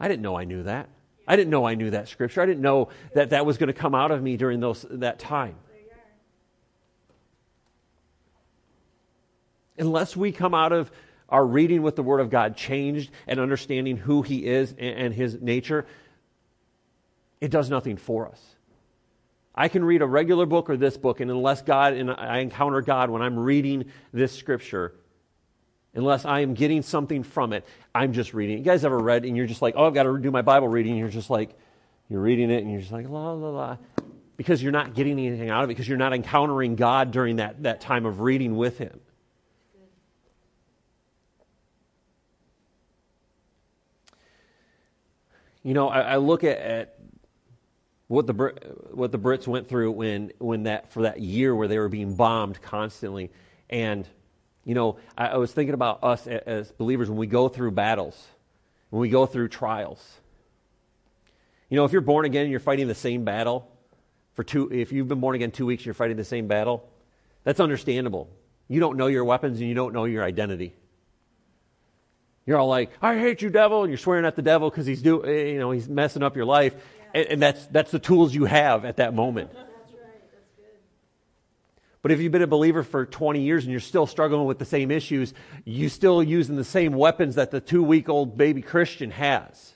I 0.01 0.09
didn't 0.09 0.23
know 0.23 0.39
I 0.39 0.45
knew 0.45 0.63
that. 0.63 0.89
I 1.29 1.37
didn't 1.37 1.51
know 1.51 1.67
I 1.67 1.75
knew 1.75 1.91
that 1.91 2.09
scripture. 2.09 2.41
I 2.41 2.47
didn't 2.47 2.63
know 2.63 2.89
that 3.15 3.31
that 3.31 3.45
was 3.45 3.59
going 3.59 3.69
to 3.69 3.75
come 3.75 3.95
out 3.95 4.11
of 4.11 4.23
me 4.23 4.39
during 4.39 4.61
those, 4.61 4.87
that 4.89 5.19
time. 5.19 5.57
Unless 9.79 10.17
we 10.17 10.33
come 10.33 10.55
out 10.55 10.73
of 10.73 10.91
our 11.29 11.45
reading 11.45 11.83
with 11.83 11.97
the 11.97 12.03
Word 12.03 12.21
of 12.21 12.31
God 12.31 12.57
changed 12.57 13.11
and 13.27 13.41
understanding 13.41 13.97
who 13.97 14.23
He 14.23 14.47
is 14.47 14.75
and 14.79 15.13
His 15.13 15.41
nature, 15.41 15.87
it 17.41 17.51
does 17.51 17.69
nothing 17.69 17.97
for 17.97 18.29
us. 18.29 18.41
I 19.55 19.69
can 19.69 19.85
read 19.85 20.03
a 20.03 20.07
regular 20.07 20.47
book 20.47 20.69
or 20.69 20.77
this 20.77 20.97
book, 20.97 21.21
and 21.21 21.31
unless 21.31 21.63
God 21.63 21.95
and 21.95 22.11
I 22.11 22.39
encounter 22.39 22.83
God 22.83 23.11
when 23.11 23.23
I'm 23.23 23.39
reading 23.39 23.87
this 24.13 24.33
scripture, 24.33 24.95
unless 25.95 26.27
I 26.27 26.41
am 26.41 26.53
getting 26.53 26.83
something 26.83 27.23
from 27.23 27.55
it, 27.55 27.65
I'm 27.95 28.13
just 28.13 28.35
reading. 28.35 28.59
You 28.59 28.65
guys 28.65 28.85
ever 28.85 28.99
read 28.99 29.25
and 29.25 29.35
you're 29.37 29.47
just 29.47 29.63
like, 29.63 29.75
oh, 29.77 29.87
I've 29.87 29.95
got 29.95 30.03
to 30.03 30.19
do 30.19 30.31
my 30.31 30.43
Bible 30.43 30.69
reading, 30.69 30.93
and 30.93 31.01
you're 31.01 31.09
just 31.09 31.31
like, 31.31 31.59
you're 32.09 32.21
reading 32.21 32.51
it 32.51 32.63
and 32.63 32.71
you're 32.71 32.81
just 32.81 32.93
like, 32.93 33.09
la, 33.09 33.33
la, 33.33 33.49
la. 33.49 33.77
Because 34.37 34.63
you're 34.63 34.73
not 34.73 34.95
getting 34.95 35.19
anything 35.19 35.49
out 35.49 35.65
of 35.65 35.71
it, 35.71 35.73
because 35.73 35.89
you're 35.89 35.97
not 35.97 36.13
encountering 36.13 36.77
God 36.77 37.11
during 37.11 37.37
that, 37.37 37.63
that 37.63 37.81
time 37.81 38.05
of 38.05 38.21
reading 38.21 38.57
with 38.57 38.77
Him. 38.77 39.01
You 45.67 45.75
know, 45.75 45.89
I, 45.89 46.01
I 46.03 46.17
look 46.19 46.45
at, 46.45 46.59
at 46.59 46.99
what 48.07 48.29
the 48.29 48.33
what 48.93 49.11
the 49.11 49.19
Brits 49.19 49.49
went 49.49 49.69
through 49.69 49.91
when 49.91 50.31
when 50.39 50.63
that 50.63 50.93
for 50.93 51.03
that 51.03 51.19
year 51.19 51.57
where 51.57 51.67
they 51.67 51.77
were 51.77 51.89
being 51.89 52.15
bombed 52.15 52.63
constantly, 52.63 53.33
and 53.69 54.09
you 54.63 54.77
know, 54.77 54.99
I, 55.19 55.27
I 55.27 55.37
was 55.39 55.51
thinking 55.51 55.75
about 55.75 56.05
us 56.05 56.29
as, 56.29 56.41
as 56.47 56.71
believers 56.71 57.09
when 57.09 57.19
we 57.19 57.27
go 57.27 57.49
through 57.49 57.73
battles, 57.73 58.29
when 58.91 59.01
we 59.01 59.09
go 59.09 59.27
through 59.27 59.49
trials. 59.49 60.01
You 61.69 61.79
know, 61.79 61.85
if 61.85 61.91
you're 61.91 62.01
born 62.01 62.27
again 62.27 62.43
and 62.43 62.51
you're 62.53 62.61
fighting 62.61 62.87
the 62.87 62.95
same 62.95 63.25
battle 63.25 63.69
for 64.35 64.45
two, 64.45 64.73
if 64.73 64.93
you've 64.93 65.09
been 65.09 65.19
born 65.19 65.35
again 65.35 65.51
two 65.51 65.67
weeks, 65.67 65.81
and 65.81 65.87
you're 65.87 65.95
fighting 65.95 66.17
the 66.17 66.23
same 66.23 66.47
battle. 66.47 66.89
That's 67.43 67.59
understandable. 67.59 68.31
You 68.69 68.79
don't 68.79 68.97
know 68.97 69.09
your 69.09 69.25
weapons 69.25 69.59
and 69.59 69.69
you 69.69 69.75
don't 69.75 69.93
know 69.93 70.05
your 70.05 70.23
identity. 70.23 70.75
You're 72.47 72.59
all 72.59 72.69
like, 72.69 72.91
I 73.03 73.19
hate 73.19 73.43
you, 73.43 73.51
devil, 73.51 73.83
and 73.83 73.91
you're 73.91 73.99
swearing 73.99 74.25
at 74.25 74.37
the 74.37 74.43
devil 74.43 74.71
because 74.71 74.87
he's 74.87 75.03
do, 75.03 75.25
eh, 75.25 75.53
you 75.53 75.59
know, 75.59 75.73
he's 75.73 75.89
messing 75.89 76.23
up 76.23 76.37
your 76.37 76.45
life. 76.45 76.75
Yeah. 76.75 77.21
And, 77.21 77.29
and, 77.29 77.43
that's, 77.43 77.67
that's 77.67 77.91
the 77.91 77.99
tools 77.99 78.35
you 78.35 78.45
have 78.45 78.85
at 78.85 78.99
that 78.99 79.15
moment. 79.15 79.53
That's 79.53 79.69
right. 79.69 80.23
That's 80.31 80.47
good. 80.57 80.65
But 82.03 82.13
if 82.13 82.21
you've 82.21 82.31
been 82.31 82.43
a 82.43 82.47
believer 82.47 82.85
for 82.85 83.05
20 83.05 83.41
years 83.41 83.65
and 83.65 83.73
you're 83.73 83.81
still 83.81 84.07
struggling 84.07 84.47
with 84.47 84.61
the 84.61 84.65
same 84.65 84.93
issues, 84.93 85.35
you're 85.65 85.91
still 85.91 86.23
using 86.23 86.55
the 86.55 86.65
same 86.65 86.93
weapons 86.93 87.35
that 87.35 87.51
the 87.51 87.61
two 87.61 87.83
week 87.83 88.09
old 88.09 88.39
baby 88.39 88.63
Christian 88.63 89.11
has. 89.11 89.73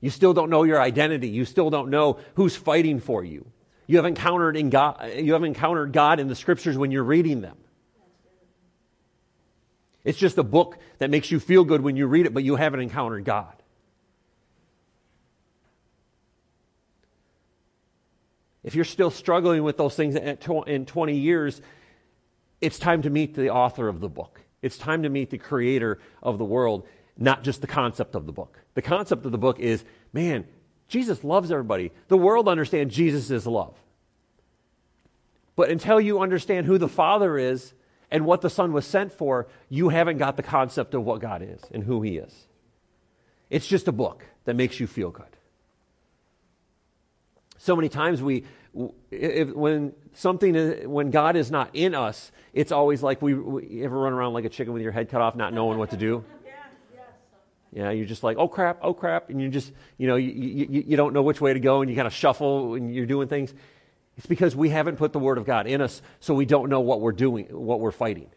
You 0.00 0.10
still 0.10 0.34
don't 0.34 0.50
know 0.50 0.64
your 0.64 0.80
identity. 0.80 1.28
You 1.28 1.44
still 1.44 1.70
don't 1.70 1.90
know 1.90 2.18
who's 2.34 2.56
fighting 2.56 3.00
for 3.00 3.24
you. 3.24 3.46
You 3.86 3.98
have 3.98 4.06
encountered 4.06 4.56
in 4.56 4.70
God, 4.70 5.12
you 5.16 5.34
have 5.34 5.44
encountered 5.44 5.92
God 5.92 6.18
in 6.18 6.26
the 6.26 6.34
scriptures 6.34 6.76
when 6.76 6.90
you're 6.90 7.04
reading 7.04 7.40
them. 7.40 7.56
It's 10.06 10.16
just 10.16 10.38
a 10.38 10.44
book 10.44 10.78
that 10.98 11.10
makes 11.10 11.32
you 11.32 11.40
feel 11.40 11.64
good 11.64 11.80
when 11.80 11.96
you 11.96 12.06
read 12.06 12.26
it, 12.26 12.32
but 12.32 12.44
you 12.44 12.54
haven't 12.54 12.78
encountered 12.78 13.24
God. 13.24 13.52
If 18.62 18.76
you're 18.76 18.84
still 18.84 19.10
struggling 19.10 19.64
with 19.64 19.76
those 19.76 19.96
things 19.96 20.14
in 20.14 20.86
20 20.86 21.16
years, 21.16 21.60
it's 22.60 22.78
time 22.78 23.02
to 23.02 23.10
meet 23.10 23.34
the 23.34 23.50
author 23.50 23.88
of 23.88 23.98
the 23.98 24.08
book. 24.08 24.40
It's 24.62 24.78
time 24.78 25.02
to 25.02 25.08
meet 25.08 25.30
the 25.30 25.38
creator 25.38 25.98
of 26.22 26.38
the 26.38 26.44
world, 26.44 26.86
not 27.18 27.42
just 27.42 27.60
the 27.60 27.66
concept 27.66 28.14
of 28.14 28.26
the 28.26 28.32
book. 28.32 28.60
The 28.74 28.82
concept 28.82 29.26
of 29.26 29.32
the 29.32 29.38
book 29.38 29.58
is 29.58 29.84
man, 30.12 30.46
Jesus 30.86 31.24
loves 31.24 31.50
everybody. 31.50 31.90
The 32.06 32.16
world 32.16 32.48
understands 32.48 32.94
Jesus 32.94 33.32
is 33.32 33.44
love. 33.44 33.76
But 35.56 35.70
until 35.70 36.00
you 36.00 36.20
understand 36.20 36.66
who 36.66 36.78
the 36.78 36.88
Father 36.88 37.36
is 37.36 37.72
and 38.10 38.24
what 38.24 38.40
the 38.40 38.50
Son 38.50 38.72
was 38.72 38.86
sent 38.86 39.12
for, 39.12 39.46
you 39.68 39.88
haven't 39.88 40.18
got 40.18 40.36
the 40.36 40.42
concept 40.42 40.94
of 40.94 41.04
what 41.04 41.20
God 41.20 41.42
is 41.42 41.60
and 41.72 41.82
who 41.82 42.02
He 42.02 42.18
is. 42.18 42.32
It's 43.50 43.66
just 43.66 43.88
a 43.88 43.92
book 43.92 44.24
that 44.44 44.54
makes 44.54 44.80
you 44.80 44.86
feel 44.86 45.10
good. 45.10 45.24
So 47.58 47.74
many 47.74 47.88
times 47.88 48.22
we, 48.22 48.44
if, 49.10 49.52
when 49.54 49.92
something, 50.12 50.90
when 50.90 51.10
God 51.10 51.36
is 51.36 51.50
not 51.50 51.70
in 51.74 51.94
us, 51.94 52.30
it's 52.52 52.70
always 52.70 53.02
like 53.02 53.22
we, 53.22 53.34
we 53.34 53.84
ever 53.84 53.98
run 53.98 54.12
around 54.12 54.34
like 54.34 54.44
a 54.44 54.48
chicken 54.48 54.72
with 54.72 54.82
your 54.82 54.92
head 54.92 55.08
cut 55.08 55.20
off, 55.20 55.34
not 55.34 55.52
knowing 55.52 55.78
what 55.78 55.90
to 55.90 55.96
do. 55.96 56.24
Yeah, 57.72 57.90
you're 57.90 58.06
just 58.06 58.22
like, 58.22 58.38
oh 58.38 58.48
crap, 58.48 58.78
oh 58.80 58.94
crap, 58.94 59.28
and 59.28 59.38
you 59.38 59.50
just, 59.50 59.70
you 59.98 60.06
know, 60.06 60.16
you, 60.16 60.30
you, 60.30 60.84
you 60.86 60.96
don't 60.96 61.12
know 61.12 61.20
which 61.20 61.42
way 61.42 61.52
to 61.52 61.60
go, 61.60 61.82
and 61.82 61.90
you 61.90 61.96
kind 61.96 62.06
of 62.06 62.14
shuffle, 62.14 62.74
and 62.74 62.94
you're 62.94 63.04
doing 63.04 63.28
things. 63.28 63.52
It's 64.16 64.26
because 64.26 64.56
we 64.56 64.70
haven't 64.70 64.96
put 64.96 65.12
the 65.12 65.18
Word 65.18 65.38
of 65.38 65.44
God 65.44 65.66
in 65.66 65.80
us, 65.80 66.00
so 66.20 66.34
we 66.34 66.46
don't 66.46 66.70
know 66.70 66.80
what 66.80 67.00
we're 67.00 67.12
doing, 67.12 67.46
what 67.46 67.80
we're 67.80 67.90
fighting. 67.90 68.30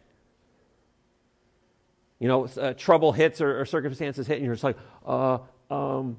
You 2.18 2.28
know, 2.28 2.44
uh, 2.44 2.74
trouble 2.74 3.12
hits 3.12 3.40
or, 3.40 3.60
or, 3.60 3.64
circumstances 3.64 4.26
hit, 4.26 4.36
and 4.36 4.44
you're 4.44 4.54
just 4.54 4.64
like, 4.64 4.76
uh, 5.06 5.38
um, 5.70 6.18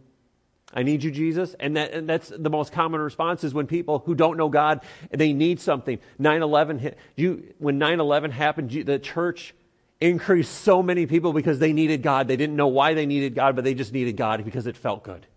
I 0.73 0.81
need 0.81 1.03
you, 1.03 1.11
Jesus. 1.11 1.53
And, 1.59 1.77
that, 1.77 1.91
and 1.91 2.09
that's 2.09 2.29
the 2.29 2.49
most 2.49 2.71
common 2.71 3.01
response 3.01 3.43
is 3.43 3.53
when 3.53 3.67
people 3.67 3.99
who 3.99 4.15
don't 4.15 4.35
know 4.35 4.49
God, 4.49 4.81
they 5.11 5.31
need 5.31 5.59
something. 5.59 5.99
9 6.17 6.41
11 6.41 6.79
hit. 6.79 6.97
You, 7.15 7.53
when 7.59 7.77
9 7.77 7.99
11 7.99 8.31
happened, 8.31 8.71
the 8.71 8.97
church 8.97 9.53
increased 9.99 10.51
so 10.51 10.81
many 10.81 11.05
people 11.05 11.33
because 11.33 11.59
they 11.59 11.71
needed 11.71 12.01
God. 12.01 12.27
They 12.27 12.37
didn't 12.37 12.55
know 12.55 12.67
why 12.67 12.95
they 12.95 13.05
needed 13.05 13.35
God, 13.35 13.55
but 13.55 13.63
they 13.63 13.75
just 13.75 13.93
needed 13.93 14.17
God 14.17 14.43
because 14.43 14.65
it 14.65 14.75
felt 14.75 15.03
good. 15.03 15.27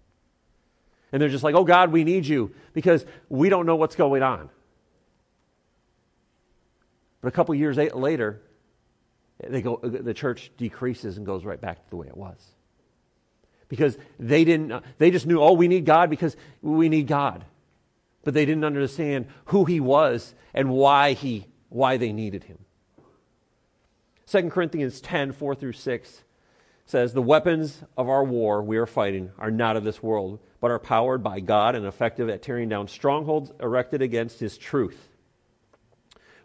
And 1.14 1.22
they're 1.22 1.29
just 1.29 1.44
like, 1.44 1.55
oh, 1.55 1.62
God, 1.62 1.92
we 1.92 2.03
need 2.03 2.27
you 2.27 2.53
because 2.72 3.07
we 3.29 3.48
don't 3.48 3.66
know 3.66 3.77
what's 3.77 3.94
going 3.94 4.24
on. 4.24 4.50
But 7.20 7.29
a 7.29 7.31
couple 7.31 7.55
years 7.55 7.77
later, 7.77 8.42
they 9.38 9.62
go, 9.62 9.77
the 9.77 10.12
church 10.12 10.50
decreases 10.57 11.16
and 11.16 11.24
goes 11.24 11.44
right 11.44 11.61
back 11.61 11.85
to 11.85 11.90
the 11.90 11.94
way 11.94 12.09
it 12.09 12.16
was. 12.16 12.37
Because 13.68 13.96
they 14.18 14.42
didn't, 14.42 14.83
they 14.98 15.12
just 15.12 15.24
knew, 15.24 15.40
oh, 15.40 15.53
we 15.53 15.68
need 15.68 15.85
God 15.85 16.11
because 16.11 16.37
we 16.62 16.88
need 16.88 17.07
God. 17.07 17.44
But 18.24 18.35
they 18.35 18.44
didn't 18.44 18.64
understand 18.64 19.27
who 19.44 19.66
he 19.66 19.79
was 19.79 20.35
and 20.53 20.68
why 20.68 21.12
he, 21.12 21.46
why 21.68 21.96
they 21.96 22.11
needed 22.12 22.42
him. 22.42 22.59
2 24.27 24.50
Corinthians 24.50 25.00
10 25.00 25.31
4 25.31 25.55
through 25.55 25.74
6 25.74 26.24
says, 26.87 27.12
The 27.12 27.23
weapons 27.23 27.83
of 27.97 28.09
our 28.09 28.25
war 28.25 28.62
we 28.62 28.77
are 28.77 28.87
fighting 28.87 29.31
are 29.38 29.51
not 29.51 29.77
of 29.77 29.85
this 29.85 30.03
world, 30.03 30.40
but 30.61 30.70
are 30.70 30.79
powered 30.79 31.23
by 31.23 31.40
God 31.40 31.75
and 31.75 31.87
effective 31.87 32.29
at 32.29 32.42
tearing 32.42 32.68
down 32.68 32.88
strongholds 32.88 33.53
erected 33.61 34.03
against 34.03 34.40
his 34.40 34.57
truth. 34.57 35.09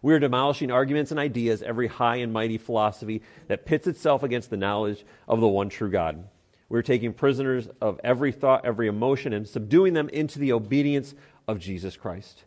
We 0.02 0.13
are 0.13 0.19
demolishing 0.19 0.71
arguments 0.71 1.12
and 1.12 1.19
ideas, 1.19 1.62
every 1.62 1.88
high 1.88 2.17
and 2.17 2.32
mighty 2.32 2.58
philosophy 2.58 3.21
that 3.47 3.65
pits 3.65 3.86
itself 3.86 4.23
against 4.23 4.49
the 4.49 4.58
knowledge 4.58 5.06
of 5.28 5.41
the 5.41 5.47
one 5.47 5.69
true 5.69 5.89
God. 5.89 6.28
We're 6.69 6.84
taking 6.84 7.13
prisoners 7.13 7.67
of 7.82 7.99
every 8.04 8.32
thought, 8.32 8.65
every 8.65 8.88
emotion, 8.88 9.34
and 9.34 9.47
subduing 9.47 9.93
them 9.93 10.08
into 10.10 10.39
the 10.39 10.54
obedience 10.54 11.15
of 11.47 11.60
Jesus 11.60 11.97
Christ. 11.97 12.43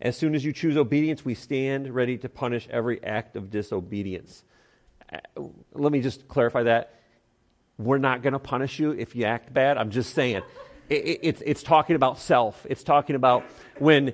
As 0.00 0.16
soon 0.16 0.34
as 0.34 0.44
you 0.44 0.52
choose 0.52 0.76
obedience, 0.76 1.24
we 1.24 1.34
stand 1.34 1.94
ready 1.94 2.16
to 2.18 2.28
punish 2.28 2.68
every 2.70 3.02
act 3.04 3.36
of 3.36 3.50
disobedience 3.50 4.44
uh, 5.12 5.42
let 5.72 5.92
me 5.92 6.00
just 6.00 6.26
clarify 6.28 6.64
that. 6.64 6.94
We're 7.78 7.98
not 7.98 8.22
going 8.22 8.34
to 8.34 8.38
punish 8.38 8.78
you 8.78 8.92
if 8.92 9.16
you 9.16 9.24
act 9.24 9.52
bad. 9.52 9.76
I'm 9.78 9.90
just 9.90 10.14
saying. 10.14 10.42
It, 10.88 11.04
it, 11.04 11.20
it's, 11.22 11.42
it's 11.44 11.62
talking 11.62 11.96
about 11.96 12.18
self. 12.18 12.66
It's 12.68 12.84
talking 12.84 13.16
about 13.16 13.44
when 13.78 14.12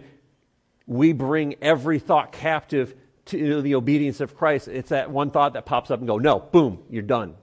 we 0.86 1.12
bring 1.12 1.56
every 1.60 1.98
thought 1.98 2.32
captive 2.32 2.94
to 3.26 3.62
the 3.62 3.74
obedience 3.74 4.20
of 4.20 4.36
Christ. 4.36 4.68
It's 4.68 4.88
that 4.88 5.10
one 5.10 5.30
thought 5.30 5.52
that 5.52 5.66
pops 5.66 5.90
up 5.90 5.98
and 5.98 6.08
go, 6.08 6.18
no, 6.18 6.40
boom, 6.40 6.82
you're 6.88 7.02
done. 7.02 7.34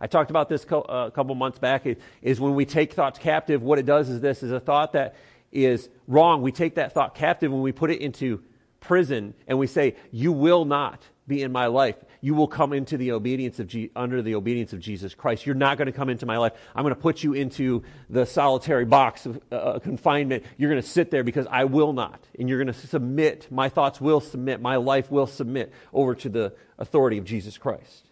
I 0.00 0.06
talked 0.06 0.30
about 0.30 0.48
this 0.48 0.64
co- 0.64 0.82
uh, 0.82 1.06
a 1.08 1.10
couple 1.10 1.34
months 1.34 1.58
back. 1.58 1.86
It, 1.86 2.00
is 2.22 2.40
when 2.40 2.54
we 2.54 2.64
take 2.64 2.92
thoughts 2.92 3.18
captive, 3.18 3.62
what 3.62 3.78
it 3.78 3.86
does 3.86 4.08
is 4.08 4.20
this: 4.20 4.42
is 4.42 4.52
a 4.52 4.60
thought 4.60 4.92
that 4.92 5.16
is 5.50 5.88
wrong. 6.06 6.40
We 6.42 6.52
take 6.52 6.76
that 6.76 6.92
thought 6.92 7.14
captive 7.14 7.52
and 7.52 7.62
we 7.62 7.72
put 7.72 7.90
it 7.90 8.00
into 8.00 8.42
prison, 8.80 9.34
and 9.48 9.58
we 9.58 9.66
say, 9.66 9.96
"You 10.12 10.32
will 10.32 10.64
not 10.64 11.02
be 11.28 11.42
in 11.42 11.52
my 11.52 11.66
life 11.66 11.96
you 12.20 12.34
will 12.34 12.48
come 12.48 12.72
into 12.72 12.96
the 12.96 13.12
obedience 13.12 13.58
of 13.58 13.68
Je- 13.68 13.90
under 13.94 14.22
the 14.22 14.34
obedience 14.34 14.72
of 14.72 14.80
Jesus 14.80 15.14
Christ. 15.14 15.46
You're 15.46 15.54
not 15.54 15.78
going 15.78 15.86
to 15.86 15.92
come 15.92 16.08
into 16.08 16.26
my 16.26 16.38
life. 16.38 16.52
I'm 16.74 16.82
going 16.82 16.94
to 16.94 17.00
put 17.00 17.22
you 17.22 17.34
into 17.34 17.82
the 18.10 18.26
solitary 18.26 18.84
box 18.84 19.26
of 19.26 19.40
uh, 19.52 19.54
uh 19.54 19.78
confinement. 19.78 20.44
You're 20.56 20.70
going 20.70 20.82
to 20.82 20.88
sit 20.88 21.10
there 21.10 21.22
because 21.22 21.46
I 21.50 21.64
will 21.64 21.92
not, 21.92 22.20
and 22.38 22.48
you're 22.48 22.62
going 22.62 22.74
to 22.74 22.86
submit. 22.86 23.50
My 23.50 23.68
thoughts 23.68 24.00
will 24.00 24.20
submit. 24.20 24.60
My 24.60 24.76
life 24.76 25.10
will 25.10 25.26
submit 25.26 25.72
over 25.92 26.14
to 26.16 26.28
the 26.28 26.54
authority 26.78 27.18
of 27.18 27.24
Jesus 27.24 27.58
Christ. 27.58 28.04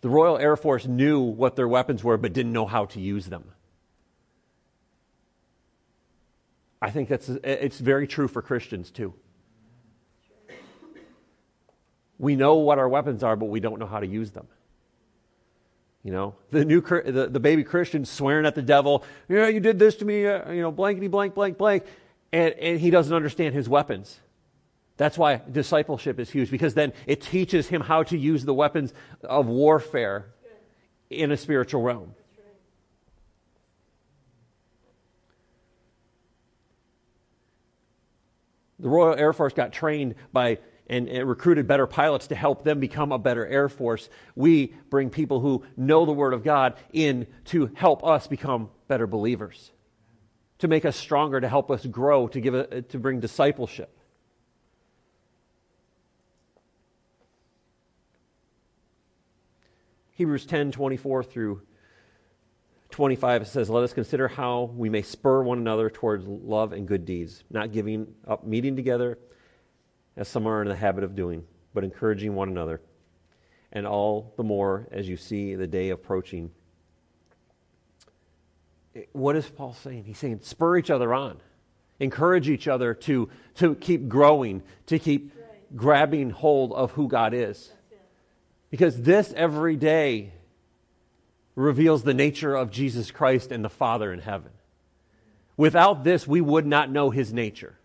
The 0.00 0.10
Royal 0.10 0.36
Air 0.36 0.56
Force 0.56 0.86
knew 0.86 1.20
what 1.20 1.56
their 1.56 1.68
weapons 1.68 2.04
were, 2.04 2.18
but 2.18 2.34
didn't 2.34 2.52
know 2.52 2.66
how 2.66 2.84
to 2.86 3.00
use 3.00 3.26
them. 3.26 3.44
I 6.84 6.90
think 6.90 7.08
that's 7.08 7.30
it's 7.30 7.78
very 7.78 8.06
true 8.06 8.28
for 8.28 8.42
Christians 8.42 8.90
too. 8.90 9.14
We 12.18 12.36
know 12.36 12.56
what 12.56 12.78
our 12.78 12.90
weapons 12.90 13.22
are, 13.22 13.36
but 13.36 13.46
we 13.46 13.58
don't 13.58 13.78
know 13.78 13.86
how 13.86 14.00
to 14.00 14.06
use 14.06 14.32
them. 14.32 14.46
You 16.02 16.12
know, 16.12 16.34
the 16.50 16.62
new 16.66 16.82
the, 16.82 17.28
the 17.32 17.40
baby 17.40 17.64
Christian 17.64 18.04
swearing 18.04 18.44
at 18.44 18.54
the 18.54 18.60
devil, 18.60 19.02
yeah, 19.30 19.48
you 19.48 19.60
did 19.60 19.78
this 19.78 19.96
to 19.96 20.04
me, 20.04 20.26
uh, 20.26 20.52
you 20.52 20.60
know, 20.60 20.70
blankety 20.70 21.08
blank 21.08 21.34
blank 21.34 21.56
blank, 21.56 21.84
and, 22.34 22.52
and 22.52 22.78
he 22.78 22.90
doesn't 22.90 23.14
understand 23.14 23.54
his 23.54 23.66
weapons. 23.66 24.20
That's 24.98 25.16
why 25.16 25.40
discipleship 25.50 26.20
is 26.20 26.28
huge 26.28 26.50
because 26.50 26.74
then 26.74 26.92
it 27.06 27.22
teaches 27.22 27.68
him 27.68 27.80
how 27.80 28.02
to 28.02 28.18
use 28.18 28.44
the 28.44 28.52
weapons 28.52 28.92
of 29.22 29.46
warfare 29.46 30.26
in 31.08 31.32
a 31.32 31.38
spiritual 31.38 31.80
realm. 31.80 32.14
The 38.84 38.90
Royal 38.90 39.14
Air 39.14 39.32
Force 39.32 39.54
got 39.54 39.72
trained 39.72 40.14
by 40.30 40.58
and, 40.90 41.08
and, 41.08 41.26
recruited 41.26 41.66
better 41.66 41.86
pilots 41.86 42.26
to 42.26 42.34
help 42.34 42.64
them 42.64 42.80
become 42.80 43.12
a 43.12 43.18
better 43.18 43.46
Air 43.46 43.70
Force. 43.70 44.10
We 44.36 44.74
bring 44.90 45.08
people 45.08 45.40
who 45.40 45.64
know 45.74 46.04
the 46.04 46.12
Word 46.12 46.34
of 46.34 46.44
God 46.44 46.74
in 46.92 47.26
to 47.46 47.70
help 47.72 48.04
us 48.04 48.26
become 48.26 48.68
better 48.86 49.06
believers, 49.06 49.72
to 50.58 50.68
make 50.68 50.84
us 50.84 50.96
stronger, 50.96 51.40
to 51.40 51.48
help 51.48 51.70
us 51.70 51.86
grow, 51.86 52.28
to, 52.28 52.40
give 52.42 52.52
a, 52.52 52.82
to 52.82 52.98
bring 52.98 53.20
discipleship. 53.20 53.98
Hebrews 60.12 60.44
10 60.44 60.72
24 60.72 61.22
through 61.22 61.62
25, 62.94 63.42
it 63.42 63.48
says, 63.48 63.68
Let 63.68 63.82
us 63.82 63.92
consider 63.92 64.28
how 64.28 64.70
we 64.76 64.88
may 64.88 65.02
spur 65.02 65.42
one 65.42 65.58
another 65.58 65.90
towards 65.90 66.28
love 66.28 66.72
and 66.72 66.86
good 66.86 67.04
deeds, 67.04 67.42
not 67.50 67.72
giving 67.72 68.14
up 68.24 68.46
meeting 68.46 68.76
together, 68.76 69.18
as 70.16 70.28
some 70.28 70.46
are 70.46 70.62
in 70.62 70.68
the 70.68 70.76
habit 70.76 71.02
of 71.02 71.16
doing, 71.16 71.44
but 71.74 71.82
encouraging 71.82 72.36
one 72.36 72.48
another, 72.48 72.80
and 73.72 73.84
all 73.84 74.32
the 74.36 74.44
more 74.44 74.86
as 74.92 75.08
you 75.08 75.16
see 75.16 75.56
the 75.56 75.66
day 75.66 75.90
approaching. 75.90 76.52
What 79.10 79.34
is 79.34 79.46
Paul 79.48 79.74
saying? 79.74 80.04
He's 80.04 80.18
saying, 80.18 80.42
spur 80.44 80.76
each 80.76 80.90
other 80.90 81.12
on, 81.12 81.40
encourage 81.98 82.48
each 82.48 82.68
other 82.68 82.94
to, 82.94 83.28
to 83.56 83.74
keep 83.74 84.08
growing, 84.08 84.62
to 84.86 85.00
keep 85.00 85.34
grabbing 85.74 86.30
hold 86.30 86.72
of 86.72 86.92
who 86.92 87.08
God 87.08 87.34
is. 87.34 87.72
Because 88.70 89.02
this 89.02 89.32
every 89.36 89.74
day 89.74 90.32
reveals 91.56 92.02
the 92.02 92.14
nature 92.14 92.54
of 92.54 92.70
Jesus 92.70 93.10
Christ 93.10 93.52
and 93.52 93.64
the 93.64 93.68
Father 93.68 94.12
in 94.12 94.20
heaven. 94.20 94.50
Without 95.56 96.02
this, 96.02 96.26
we 96.26 96.40
would 96.40 96.66
not 96.66 96.90
know 96.90 97.10
his 97.10 97.32
nature. 97.32 97.78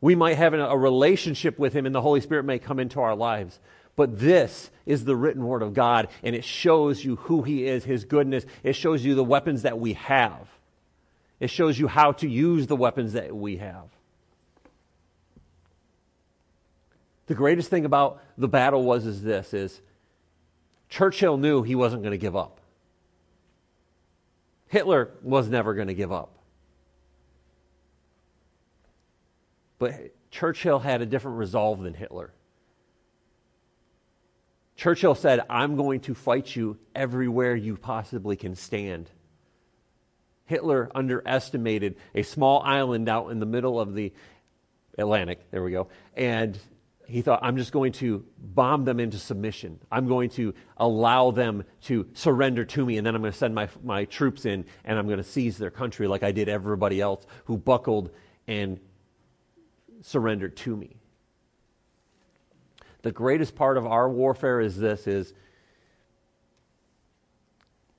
We 0.00 0.14
might 0.14 0.36
have 0.36 0.54
a 0.54 0.76
relationship 0.76 1.58
with 1.58 1.72
him, 1.72 1.86
and 1.86 1.94
the 1.94 2.02
Holy 2.02 2.20
Spirit 2.20 2.44
may 2.44 2.58
come 2.58 2.78
into 2.78 3.00
our 3.00 3.16
lives. 3.16 3.58
But 3.96 4.18
this 4.18 4.70
is 4.86 5.04
the 5.04 5.16
written 5.16 5.44
word 5.44 5.62
of 5.62 5.74
God, 5.74 6.08
and 6.22 6.36
it 6.36 6.44
shows 6.44 7.04
you 7.04 7.16
who 7.16 7.42
he 7.42 7.66
is, 7.66 7.82
his 7.82 8.04
goodness. 8.04 8.44
It 8.62 8.74
shows 8.74 9.04
you 9.04 9.14
the 9.14 9.24
weapons 9.24 9.62
that 9.62 9.80
we 9.80 9.94
have. 9.94 10.48
It 11.40 11.50
shows 11.50 11.78
you 11.78 11.88
how 11.88 12.12
to 12.12 12.28
use 12.28 12.66
the 12.66 12.76
weapons 12.76 13.14
that 13.14 13.34
we 13.34 13.56
have. 13.56 13.88
The 17.26 17.34
greatest 17.34 17.70
thing 17.70 17.84
about 17.84 18.22
the 18.36 18.48
battle 18.48 18.84
was 18.84 19.04
is 19.04 19.22
this 19.22 19.52
is 19.52 19.80
Churchill 20.88 21.36
knew 21.36 21.62
he 21.62 21.74
wasn't 21.74 22.02
going 22.02 22.12
to 22.12 22.18
give 22.18 22.36
up. 22.36 22.60
Hitler 24.68 25.10
was 25.22 25.48
never 25.48 25.74
going 25.74 25.88
to 25.88 25.94
give 25.94 26.12
up. 26.12 26.30
But 29.78 30.14
Churchill 30.30 30.78
had 30.78 31.02
a 31.02 31.06
different 31.06 31.38
resolve 31.38 31.82
than 31.82 31.94
Hitler. 31.94 32.32
Churchill 34.76 35.14
said, 35.14 35.40
I'm 35.50 35.76
going 35.76 36.00
to 36.00 36.14
fight 36.14 36.54
you 36.54 36.78
everywhere 36.94 37.56
you 37.56 37.76
possibly 37.76 38.36
can 38.36 38.54
stand. 38.54 39.10
Hitler 40.46 40.90
underestimated 40.94 41.96
a 42.14 42.22
small 42.22 42.62
island 42.62 43.08
out 43.08 43.30
in 43.30 43.40
the 43.40 43.46
middle 43.46 43.80
of 43.80 43.94
the 43.94 44.12
Atlantic, 44.96 45.50
there 45.50 45.62
we 45.62 45.70
go, 45.70 45.88
and 46.16 46.58
he 47.08 47.22
thought, 47.22 47.40
I'm 47.42 47.56
just 47.56 47.72
going 47.72 47.92
to 47.92 48.22
bomb 48.38 48.84
them 48.84 49.00
into 49.00 49.18
submission. 49.18 49.80
I'm 49.90 50.06
going 50.06 50.28
to 50.30 50.54
allow 50.76 51.30
them 51.30 51.64
to 51.84 52.06
surrender 52.12 52.66
to 52.66 52.84
me, 52.84 52.98
and 52.98 53.06
then 53.06 53.14
I'm 53.14 53.22
going 53.22 53.32
to 53.32 53.38
send 53.38 53.54
my, 53.54 53.68
my 53.82 54.04
troops 54.04 54.44
in, 54.44 54.66
and 54.84 54.98
I'm 54.98 55.06
going 55.06 55.18
to 55.18 55.24
seize 55.24 55.56
their 55.56 55.70
country 55.70 56.06
like 56.06 56.22
I 56.22 56.32
did 56.32 56.50
everybody 56.50 57.00
else 57.00 57.26
who 57.46 57.56
buckled 57.56 58.10
and 58.46 58.78
surrendered 60.02 60.56
to 60.58 60.76
me. 60.76 60.96
The 63.02 63.12
greatest 63.12 63.54
part 63.54 63.78
of 63.78 63.86
our 63.86 64.08
warfare 64.10 64.60
is 64.60 64.76
this 64.76 65.06
is 65.06 65.32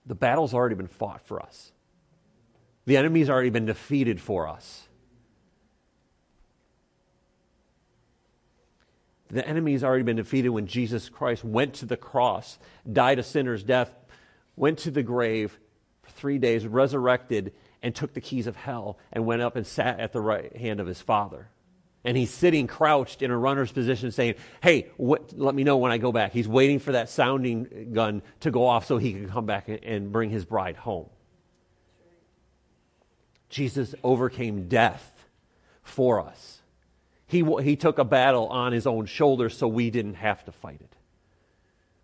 the 0.06 0.16
battle's 0.16 0.54
already 0.54 0.76
been 0.76 0.88
fought 0.88 1.22
for 1.22 1.42
us. 1.42 1.72
The 2.86 2.98
enemy's 2.98 3.30
already 3.30 3.50
been 3.50 3.66
defeated 3.66 4.20
for 4.20 4.48
us. 4.48 4.89
The 9.30 9.48
enemy 9.48 9.74
has 9.74 9.84
already 9.84 10.04
been 10.04 10.16
defeated 10.16 10.50
when 10.50 10.66
Jesus 10.68 11.08
Christ 11.08 11.44
went 11.44 11.76
to 11.76 11.86
the 11.86 11.98
cross, 11.98 12.58
died 12.92 13.20
a 13.20 13.24
sinner's 13.24 13.64
death, 13.64 13.94
went 14.56 14.80
to 14.80 14.92
the 14.92 15.04
grave 15.04 15.58
for 16.02 16.10
three 16.12 16.40
days, 16.40 16.66
resurrected, 16.66 17.54
and 17.84 17.94
took 17.94 18.14
the 18.14 18.22
keys 18.22 18.48
of 18.48 18.56
hell 18.56 18.98
and 19.12 19.26
went 19.26 19.42
up 19.42 19.56
and 19.56 19.66
sat 19.66 20.00
at 20.00 20.14
the 20.14 20.22
right 20.22 20.56
hand 20.56 20.80
of 20.80 20.88
his 20.88 21.02
Father. 21.02 21.48
And 22.04 22.18
he's 22.18 22.32
sitting 22.32 22.66
crouched 22.66 23.22
in 23.22 23.30
a 23.30 23.38
runner's 23.38 23.72
position 23.72 24.12
saying, 24.12 24.36
Hey, 24.64 24.90
what, 24.98 25.38
let 25.38 25.54
me 25.54 25.64
know 25.64 25.78
when 25.78 25.92
I 25.92 25.98
go 25.98 26.12
back. 26.12 26.32
He's 26.32 26.48
waiting 26.48 26.80
for 26.80 26.94
that 26.94 27.10
sounding 27.10 27.92
gun 27.94 28.22
to 28.40 28.52
go 28.52 28.66
off 28.66 28.86
so 28.86 28.98
he 28.98 29.12
can 29.12 29.30
come 29.30 29.46
back 29.46 29.70
and 29.84 30.12
bring 30.12 30.30
his 30.30 30.46
bride 30.46 30.78
home. 30.78 31.10
Jesus 33.50 33.96
overcame 34.04 34.70
death 34.70 35.28
for 35.84 36.22
us. 36.22 36.59
He, 37.30 37.44
he 37.62 37.76
took 37.76 38.00
a 38.00 38.04
battle 38.04 38.48
on 38.48 38.72
his 38.72 38.88
own 38.88 39.06
shoulders 39.06 39.56
so 39.56 39.68
we 39.68 39.92
didn't 39.92 40.16
have 40.16 40.44
to 40.46 40.52
fight 40.52 40.82
it. 40.82 40.96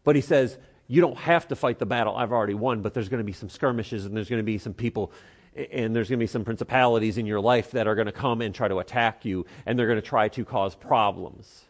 But 0.04 0.16
he 0.16 0.22
says, 0.22 0.56
You 0.88 1.02
don't 1.02 1.18
have 1.18 1.48
to 1.48 1.56
fight 1.56 1.80
the 1.80 1.86
battle 1.88 2.16
I've 2.16 2.32
already 2.32 2.54
won, 2.54 2.84
but 2.84 2.94
there's 2.94 3.10
going 3.10 3.22
to 3.22 3.26
be 3.26 3.34
some 3.34 3.50
skirmishes 3.50 4.06
and 4.06 4.16
there's 4.16 4.30
going 4.30 4.40
to 4.40 4.44
be 4.44 4.60
some 4.60 4.76
people 4.76 5.12
and 5.56 5.96
there's 5.96 6.10
going 6.10 6.20
to 6.20 6.24
be 6.24 6.28
some 6.28 6.46
principalities 6.46 7.18
in 7.18 7.26
your 7.26 7.40
life 7.40 7.72
that 7.72 7.88
are 7.88 7.96
going 7.96 8.06
to 8.06 8.12
come 8.12 8.42
and 8.42 8.54
try 8.54 8.68
to 8.68 8.78
attack 8.78 9.26
you 9.26 9.48
and 9.66 9.80
they're 9.80 9.88
going 9.88 10.00
to 10.00 10.08
try 10.08 10.28
to 10.28 10.46
cause 10.46 10.76
problems 10.76 11.64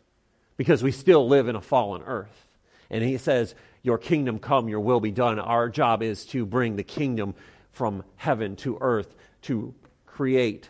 because 0.58 0.84
we 0.84 0.92
still 0.92 1.26
live 1.26 1.48
in 1.48 1.56
a 1.56 1.62
fallen 1.62 2.02
earth. 2.06 2.48
And 2.90 3.06
he 3.06 3.18
says, 3.18 3.56
Your 3.84 3.98
kingdom 3.98 4.38
come, 4.38 4.68
your 4.68 4.82
will 4.82 5.00
be 5.00 5.12
done. 5.12 5.40
Our 5.40 5.70
job 5.70 6.04
is 6.04 6.26
to 6.28 6.46
bring 6.46 6.76
the 6.76 6.84
kingdom 6.84 7.36
from 7.72 8.04
heaven 8.18 8.58
to 8.58 8.78
earth, 8.82 9.16
to 9.44 9.74
create 10.06 10.68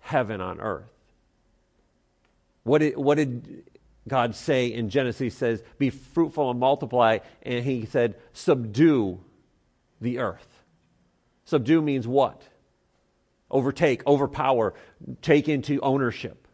heaven 0.00 0.40
on 0.40 0.60
earth. 0.62 0.95
What 2.66 2.78
did, 2.78 2.96
what 2.96 3.14
did 3.14 3.62
God 4.08 4.34
say 4.34 4.66
in 4.66 4.90
Genesis? 4.90 5.20
He 5.20 5.30
says, 5.30 5.62
Be 5.78 5.90
fruitful 5.90 6.50
and 6.50 6.58
multiply. 6.58 7.18
And 7.42 7.64
he 7.64 7.86
said, 7.86 8.16
Subdue 8.32 9.20
the 10.00 10.18
earth. 10.18 10.64
Subdue 11.44 11.80
means 11.80 12.08
what? 12.08 12.42
Overtake, 13.52 14.04
overpower, 14.04 14.74
take 15.22 15.48
into 15.48 15.78
ownership. 15.78 16.48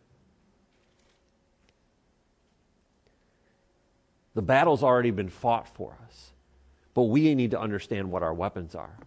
The 4.34 4.42
battle's 4.42 4.82
already 4.82 5.12
been 5.12 5.30
fought 5.30 5.66
for 5.66 5.96
us, 6.06 6.32
but 6.92 7.04
we 7.04 7.34
need 7.34 7.52
to 7.52 7.60
understand 7.60 8.12
what 8.12 8.22
our 8.22 8.34
weapons 8.34 8.74
are. 8.74 8.98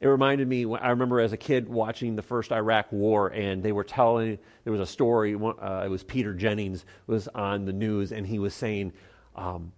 It 0.00 0.08
reminded 0.08 0.46
me, 0.46 0.66
I 0.76 0.90
remember 0.90 1.20
as 1.20 1.32
a 1.32 1.36
kid 1.38 1.68
watching 1.68 2.16
the 2.16 2.22
first 2.22 2.52
Iraq 2.52 2.92
war, 2.92 3.28
and 3.28 3.62
they 3.62 3.72
were 3.72 3.84
telling, 3.84 4.38
there 4.64 4.72
was 4.72 4.80
a 4.80 4.86
story, 4.86 5.34
uh, 5.34 5.82
it 5.84 5.88
was 5.88 6.02
Peter 6.02 6.34
Jennings 6.34 6.84
was 7.06 7.28
on 7.28 7.64
the 7.64 7.72
news, 7.72 8.12
and 8.12 8.26
he 8.26 8.38
was 8.38 8.52
saying 8.52 8.92
um, 9.34 9.72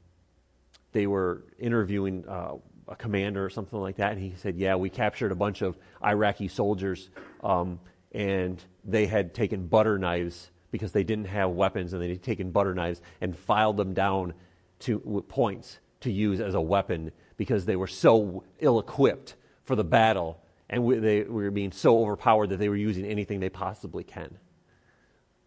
they 0.93 1.07
were 1.07 1.45
interviewing 1.59 2.25
uh, 2.27 2.55
a 2.89 2.97
commander 2.97 3.45
or 3.45 3.51
something 3.51 3.79
like 3.79 3.97
that, 3.97 4.13
and 4.13 4.21
he 4.21 4.35
said, 4.37 4.57
Yeah, 4.57 4.75
we 4.75 4.91
captured 4.91 5.31
a 5.31 5.37
bunch 5.37 5.63
of 5.63 5.79
Iraqi 6.05 6.49
soldiers, 6.49 7.11
um, 7.45 7.79
and 8.13 8.63
they 8.85 9.07
had 9.07 9.35
taken 9.35 9.67
butter 9.67 9.99
knives 9.99 10.51
because 10.73 10.91
they 10.93 11.05
didn't 11.05 11.27
have 11.27 11.51
weapons, 11.51 11.93
and 11.93 12.03
they 12.03 12.09
had 12.09 12.23
taken 12.23 12.51
butter 12.51 12.75
knives 12.75 13.01
and 13.21 13.37
filed 13.37 13.77
them 13.77 13.95
down 13.95 14.35
to 14.81 15.25
points 15.29 15.79
to 16.01 16.11
use 16.11 16.41
as 16.41 16.55
a 16.55 16.61
weapon 16.61 17.13
because 17.37 17.65
they 17.65 17.77
were 17.77 17.87
so 17.87 18.45
ill 18.61 18.79
equipped 18.79 19.35
for 19.69 19.77
the 19.77 19.85
battle, 19.85 20.41
and 20.69 20.83
we, 20.83 20.99
they 20.99 21.23
were 21.23 21.51
being 21.51 21.71
so 21.71 22.01
overpowered 22.01 22.49
that 22.49 22.57
they 22.57 22.71
were 22.71 22.77
using 22.77 23.05
anything 23.05 23.39
they 23.39 23.51
possibly 23.51 24.03
can. 24.03 24.39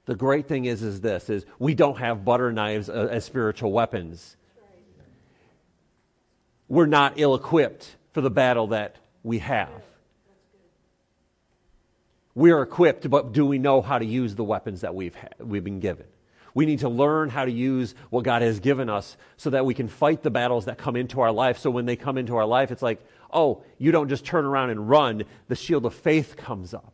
The 0.05 0.15
great 0.15 0.47
thing 0.47 0.65
is, 0.65 0.83
is 0.83 1.01
this: 1.01 1.29
is 1.29 1.45
we 1.59 1.73
don't 1.75 1.97
have 1.97 2.23
butter 2.23 2.51
knives 2.51 2.89
uh, 2.89 3.09
as 3.11 3.25
spiritual 3.25 3.71
weapons. 3.71 4.37
We're 6.67 6.85
not 6.85 7.13
ill-equipped 7.17 7.97
for 8.13 8.21
the 8.21 8.29
battle 8.29 8.67
that 8.67 8.95
we 9.23 9.39
have. 9.39 9.83
We 12.33 12.51
are 12.51 12.61
equipped, 12.61 13.09
but 13.09 13.33
do 13.33 13.45
we 13.45 13.57
know 13.57 13.81
how 13.81 13.99
to 13.99 14.05
use 14.05 14.35
the 14.35 14.43
weapons 14.45 14.81
that 14.81 14.95
we've, 14.95 15.15
ha- 15.15 15.27
we've 15.39 15.65
been 15.65 15.81
given? 15.81 16.05
We 16.53 16.65
need 16.65 16.79
to 16.79 16.89
learn 16.89 17.29
how 17.29 17.45
to 17.45 17.51
use 17.51 17.95
what 18.09 18.23
God 18.23 18.41
has 18.41 18.59
given 18.59 18.89
us 18.89 19.17
so 19.37 19.49
that 19.51 19.65
we 19.65 19.73
can 19.73 19.87
fight 19.87 20.23
the 20.23 20.31
battles 20.31 20.65
that 20.65 20.77
come 20.77 20.95
into 20.95 21.21
our 21.21 21.31
life. 21.31 21.57
So 21.57 21.69
when 21.69 21.85
they 21.85 21.95
come 21.95 22.17
into 22.17 22.35
our 22.35 22.45
life, 22.45 22.71
it's 22.71 22.81
like, 22.81 23.01
oh, 23.31 23.63
you 23.77 23.91
don't 23.91 24.09
just 24.09 24.25
turn 24.25 24.45
around 24.45 24.69
and 24.69 24.89
run. 24.89 25.23
The 25.47 25.55
shield 25.55 25.85
of 25.85 25.93
faith 25.93 26.35
comes 26.35 26.73
up. 26.73 26.93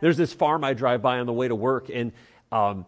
There's 0.00 0.16
this 0.16 0.32
farm 0.32 0.64
I 0.64 0.74
drive 0.74 1.02
by 1.02 1.18
on 1.18 1.26
the 1.26 1.32
way 1.32 1.48
to 1.48 1.54
work, 1.54 1.88
and 1.92 2.12
um, 2.52 2.86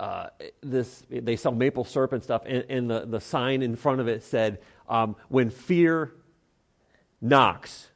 uh, 0.00 0.28
this 0.62 1.02
they 1.10 1.36
sell 1.36 1.52
maple 1.52 1.84
syrup 1.84 2.12
and 2.12 2.22
stuff, 2.22 2.42
and, 2.46 2.64
and, 2.68 2.90
the, 2.90 3.04
the 3.06 3.20
sign 3.20 3.62
in 3.62 3.76
front 3.76 4.00
of 4.00 4.08
it 4.08 4.22
said, 4.22 4.60
um, 4.88 5.14
"When 5.28 5.50
fear 5.50 6.12
knocks, 7.20 7.88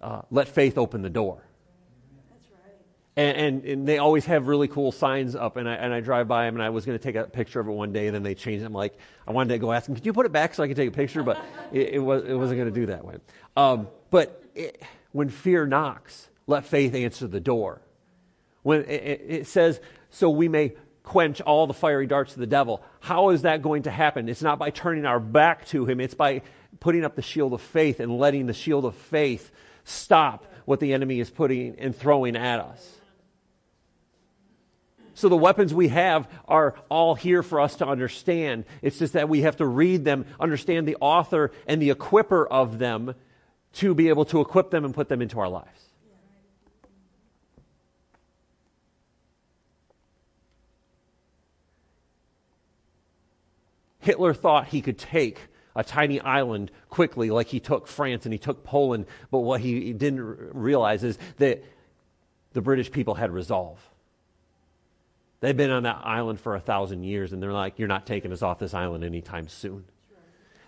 uh, 0.00 0.22
let 0.30 0.48
faith 0.48 0.76
open 0.76 1.02
the 1.02 1.10
door." 1.10 1.42
And, 3.16 3.36
and, 3.36 3.64
and, 3.64 3.88
they 3.88 3.98
always 3.98 4.24
have 4.26 4.46
really 4.46 4.68
cool 4.68 4.92
signs 4.92 5.34
up, 5.34 5.56
and 5.56 5.68
I, 5.68 5.74
and 5.74 5.92
I 5.92 6.00
drive 6.00 6.28
by 6.28 6.44
them, 6.44 6.54
and 6.54 6.62
I 6.62 6.70
was 6.70 6.86
going 6.86 6.96
to 6.96 7.02
take 7.02 7.16
a 7.16 7.24
picture 7.24 7.58
of 7.58 7.66
it 7.66 7.72
one 7.72 7.92
day, 7.92 8.06
and 8.06 8.14
then 8.14 8.22
they 8.22 8.36
changed 8.36 8.62
it. 8.62 8.66
I'm 8.66 8.72
like, 8.72 8.96
I 9.26 9.32
wanted 9.32 9.48
to 9.54 9.58
go 9.58 9.72
ask 9.72 9.86
them, 9.86 9.96
could 9.96 10.06
you 10.06 10.12
put 10.12 10.26
it 10.26 10.32
back 10.32 10.54
so 10.54 10.62
I 10.62 10.68
could 10.68 10.76
take 10.76 10.88
a 10.88 10.92
picture? 10.92 11.24
But 11.24 11.42
it, 11.72 11.94
it, 11.94 11.98
was, 11.98 12.24
it 12.24 12.34
wasn't 12.34 12.60
going 12.60 12.72
to 12.72 12.80
do 12.80 12.86
that 12.86 13.04
way. 13.04 13.16
Um, 13.56 13.88
but 14.10 14.44
it, 14.54 14.80
when 15.10 15.28
fear 15.28 15.66
knocks, 15.66 16.28
let 16.46 16.66
faith 16.66 16.94
answer 16.94 17.26
the 17.26 17.40
door. 17.40 17.82
When 18.62 18.82
it, 18.82 19.22
it 19.26 19.46
says, 19.48 19.80
so 20.10 20.30
we 20.30 20.48
may 20.48 20.74
quench 21.02 21.40
all 21.40 21.66
the 21.66 21.74
fiery 21.74 22.06
darts 22.06 22.34
of 22.34 22.38
the 22.38 22.46
devil. 22.46 22.82
How 23.00 23.30
is 23.30 23.42
that 23.42 23.62
going 23.62 23.82
to 23.82 23.90
happen? 23.90 24.28
It's 24.28 24.42
not 24.42 24.58
by 24.58 24.70
turning 24.70 25.04
our 25.04 25.20
back 25.20 25.66
to 25.66 25.84
him, 25.84 26.00
it's 26.00 26.14
by 26.14 26.42
putting 26.78 27.04
up 27.04 27.16
the 27.16 27.22
shield 27.22 27.52
of 27.52 27.60
faith 27.60 27.98
and 27.98 28.18
letting 28.18 28.46
the 28.46 28.52
shield 28.52 28.84
of 28.84 28.94
faith 28.94 29.50
stop 29.84 30.46
what 30.66 30.78
the 30.78 30.92
enemy 30.92 31.18
is 31.18 31.28
putting 31.28 31.76
and 31.80 31.96
throwing 31.96 32.36
at 32.36 32.60
us. 32.60 32.99
So 35.14 35.28
the 35.28 35.36
weapons 35.36 35.74
we 35.74 35.88
have 35.88 36.28
are 36.46 36.74
all 36.88 37.14
here 37.14 37.42
for 37.42 37.60
us 37.60 37.76
to 37.76 37.86
understand. 37.86 38.64
It's 38.82 38.98
just 38.98 39.12
that 39.14 39.28
we 39.28 39.42
have 39.42 39.56
to 39.56 39.66
read 39.66 40.04
them, 40.04 40.26
understand 40.38 40.86
the 40.86 40.96
author 41.00 41.52
and 41.66 41.80
the 41.80 41.90
equiper 41.90 42.46
of 42.48 42.78
them 42.78 43.14
to 43.74 43.94
be 43.94 44.08
able 44.08 44.24
to 44.26 44.40
equip 44.40 44.70
them 44.70 44.84
and 44.84 44.94
put 44.94 45.08
them 45.08 45.22
into 45.22 45.38
our 45.40 45.48
lives. 45.48 45.90
Hitler 54.00 54.32
thought 54.32 54.68
he 54.68 54.80
could 54.80 54.98
take 54.98 55.38
a 55.76 55.84
tiny 55.84 56.20
island 56.20 56.70
quickly, 56.88 57.30
like 57.30 57.46
he 57.46 57.60
took 57.60 57.86
France 57.86 58.24
and 58.24 58.32
he 58.32 58.38
took 58.38 58.64
Poland, 58.64 59.06
but 59.30 59.40
what 59.40 59.60
he 59.60 59.92
didn't 59.92 60.20
realize 60.52 61.04
is 61.04 61.18
that 61.36 61.62
the 62.52 62.60
British 62.60 62.90
people 62.90 63.14
had 63.14 63.30
resolve. 63.30 63.78
They've 65.40 65.56
been 65.56 65.70
on 65.70 65.84
that 65.84 66.02
island 66.04 66.38
for 66.38 66.54
a 66.54 66.60
thousand 66.60 67.04
years, 67.04 67.32
and 67.32 67.42
they're 67.42 67.52
like, 67.52 67.78
You're 67.78 67.88
not 67.88 68.06
taking 68.06 68.32
us 68.32 68.42
off 68.42 68.58
this 68.58 68.74
island 68.74 69.04
anytime 69.04 69.48
soon. 69.48 69.84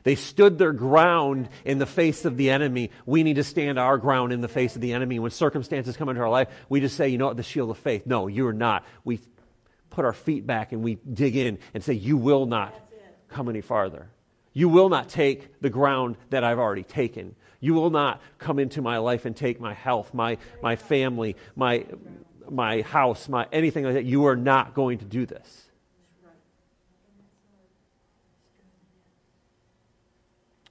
They 0.05 0.15
stood 0.17 0.59
their 0.59 0.73
ground 0.73 1.49
in 1.65 1.79
the 1.79 1.87
face 1.87 2.25
of 2.25 2.37
the 2.37 2.51
enemy. 2.51 2.91
We 3.07 3.23
need 3.23 3.37
to 3.37 3.45
stand 3.45 3.79
our 3.79 3.99
ground 3.99 4.33
in 4.33 4.41
the 4.41 4.49
face 4.49 4.75
of 4.75 4.81
the 4.81 4.95
enemy. 4.95 5.19
When 5.19 5.31
circumstances 5.31 5.97
come 5.97 6.09
into 6.09 6.21
our 6.23 6.31
life, 6.31 6.49
we 6.69 6.81
just 6.81 6.97
say, 6.97 7.09
You 7.09 7.19
know 7.19 7.29
what, 7.29 7.37
the 7.37 7.43
shield 7.43 7.71
of 7.71 7.79
faith. 7.79 8.07
No, 8.07 8.27
you're 8.27 8.53
not. 8.53 8.85
We 9.05 9.21
put 9.91 10.05
our 10.05 10.13
feet 10.13 10.47
back 10.47 10.73
and 10.73 10.83
we 10.83 10.97
dig 10.97 11.37
in 11.37 11.59
and 11.75 11.85
say, 11.85 11.93
You 11.93 12.17
will 12.17 12.47
not 12.47 12.75
come 13.29 13.49
any 13.49 13.61
farther. 13.61 14.09
You 14.53 14.69
will 14.69 14.89
not 14.89 15.09
take 15.09 15.61
the 15.61 15.71
ground 15.71 16.17
that 16.31 16.45
I've 16.45 16.59
already 16.59 16.83
taken. 16.83 17.35
You 17.61 17.75
will 17.75 17.91
not 17.91 18.21
come 18.39 18.59
into 18.59 18.83
my 18.83 18.99
life 18.99 19.25
and 19.25 19.37
take 19.37 19.61
my 19.61 19.73
health, 19.73 20.13
my, 20.13 20.39
my 20.63 20.77
family, 20.77 21.37
my, 21.55 21.87
my 22.53 22.83
house, 22.83 23.29
my 23.29 23.47
anything 23.53 23.85
like 23.85 23.95
that. 23.95 24.05
You 24.05 24.27
are 24.27 24.37
not 24.37 24.75
going 24.75 24.99
to 24.99 25.05
do 25.05 25.27
this. 25.27 25.65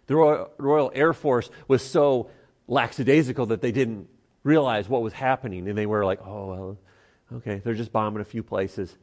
The 0.07 0.15
Royal, 0.57 0.91
Air 0.93 1.13
Force 1.13 1.49
was 1.69 1.81
so 1.81 2.29
lackadaisical 2.67 3.45
that 3.47 3.61
they 3.61 3.71
didn't 3.71 4.09
realize 4.43 4.89
what 4.89 5.01
was 5.01 5.13
happening. 5.13 5.69
And 5.69 5.77
they 5.77 5.85
were 5.85 6.03
like, 6.03 6.19
oh, 6.25 6.47
well, 6.47 6.77
okay, 7.37 7.61
they're 7.63 7.75
just 7.75 7.93
bombing 7.93 8.21
a 8.21 8.25
few 8.25 8.43
places. 8.43 8.93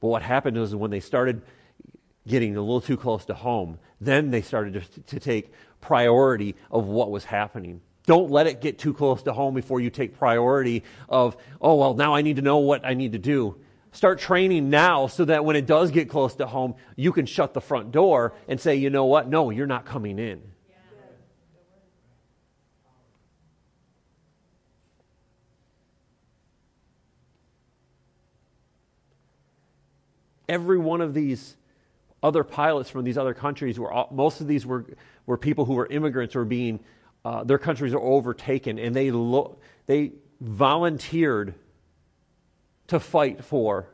But 0.00 0.08
what 0.08 0.22
happened 0.22 0.58
was 0.58 0.74
when 0.74 0.90
they 0.90 1.00
started 1.00 1.40
getting 2.26 2.56
a 2.56 2.60
little 2.60 2.82
too 2.82 2.98
close 2.98 3.24
to 3.26 3.34
home, 3.34 3.78
then 4.00 4.30
they 4.30 4.42
started 4.42 4.74
to, 4.74 5.00
to 5.02 5.20
take 5.20 5.52
priority 5.80 6.54
of 6.70 6.86
what 6.86 7.10
was 7.10 7.24
happening. 7.24 7.80
Don't 8.06 8.30
let 8.30 8.46
it 8.46 8.60
get 8.60 8.78
too 8.78 8.92
close 8.92 9.22
to 9.22 9.32
home 9.32 9.54
before 9.54 9.80
you 9.80 9.90
take 9.90 10.18
priority 10.18 10.82
of, 11.08 11.36
oh, 11.60 11.76
well, 11.76 11.94
now 11.94 12.14
I 12.14 12.22
need 12.22 12.36
to 12.36 12.42
know 12.42 12.58
what 12.58 12.84
I 12.84 12.94
need 12.94 13.12
to 13.12 13.18
do. 13.18 13.56
Start 13.92 14.18
training 14.18 14.70
now 14.70 15.06
so 15.06 15.24
that 15.26 15.44
when 15.44 15.54
it 15.54 15.66
does 15.66 15.90
get 15.90 16.08
close 16.08 16.34
to 16.36 16.46
home, 16.46 16.74
you 16.96 17.12
can 17.12 17.26
shut 17.26 17.54
the 17.54 17.60
front 17.60 17.92
door 17.92 18.32
and 18.48 18.58
say, 18.58 18.74
you 18.74 18.90
know 18.90 19.04
what? 19.04 19.28
No, 19.28 19.50
you're 19.50 19.66
not 19.66 19.84
coming 19.84 20.18
in. 20.18 20.42
Every 30.48 30.78
one 30.78 31.00
of 31.00 31.14
these 31.14 31.56
other 32.22 32.44
pilots 32.44 32.90
from 32.90 33.04
these 33.04 33.16
other 33.16 33.32
countries 33.34 33.78
were 33.78 33.92
all, 33.92 34.08
most 34.10 34.40
of 34.40 34.46
these 34.46 34.66
were, 34.66 34.86
were 35.24 35.38
people 35.38 35.64
who 35.64 35.74
were 35.74 35.86
immigrants 35.86 36.34
or 36.34 36.44
being 36.44 36.80
uh, 37.24 37.44
their 37.44 37.58
countries 37.58 37.94
are 37.94 38.00
overtaken 38.00 38.78
and 38.78 38.94
they 38.94 39.10
lo- 39.10 39.58
they 39.86 40.12
volunteered 40.40 41.54
to 42.88 42.98
fight 42.98 43.44
for 43.44 43.88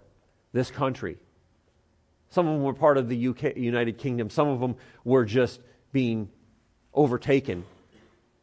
this 0.52 0.70
country. 0.70 1.18
Some 2.30 2.46
of 2.46 2.54
them 2.54 2.62
were 2.62 2.74
part 2.74 2.98
of 2.98 3.08
the 3.08 3.28
UK, 3.28 3.56
United 3.56 3.98
Kingdom. 3.98 4.30
Some 4.30 4.48
of 4.48 4.60
them 4.60 4.76
were 5.04 5.24
just 5.24 5.60
being 5.92 6.28
overtaken. 6.94 7.64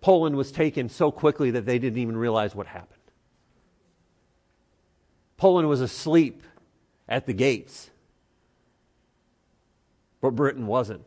Poland 0.02 0.36
was 0.36 0.52
taken 0.52 0.90
so 0.90 1.12
quickly 1.12 1.52
that 1.52 1.66
they 1.66 1.80
didn't 1.80 2.00
even 2.00 2.18
realize 2.18 2.56
what 2.56 2.68
happened. 2.68 2.92
Poland 5.38 5.68
was 5.68 5.82
asleep 5.82 6.44
at 7.08 7.26
the 7.26 7.34
gates 7.34 7.90
but 10.26 10.36
Britain 10.36 10.66
wasn't. 10.66 11.06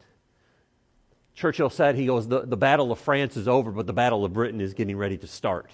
Churchill 1.38 1.70
said, 1.70 1.94
he 1.94 2.06
goes, 2.06 2.26
the, 2.26 2.40
the 2.40 2.56
Battle 2.56 2.90
of 2.90 2.98
France 2.98 3.36
is 3.36 3.46
over, 3.46 3.70
but 3.70 3.86
the 3.86 3.92
Battle 3.92 4.24
of 4.24 4.32
Britain 4.32 4.60
is 4.60 4.74
getting 4.74 4.96
ready 4.96 5.16
to 5.18 5.26
start. 5.28 5.70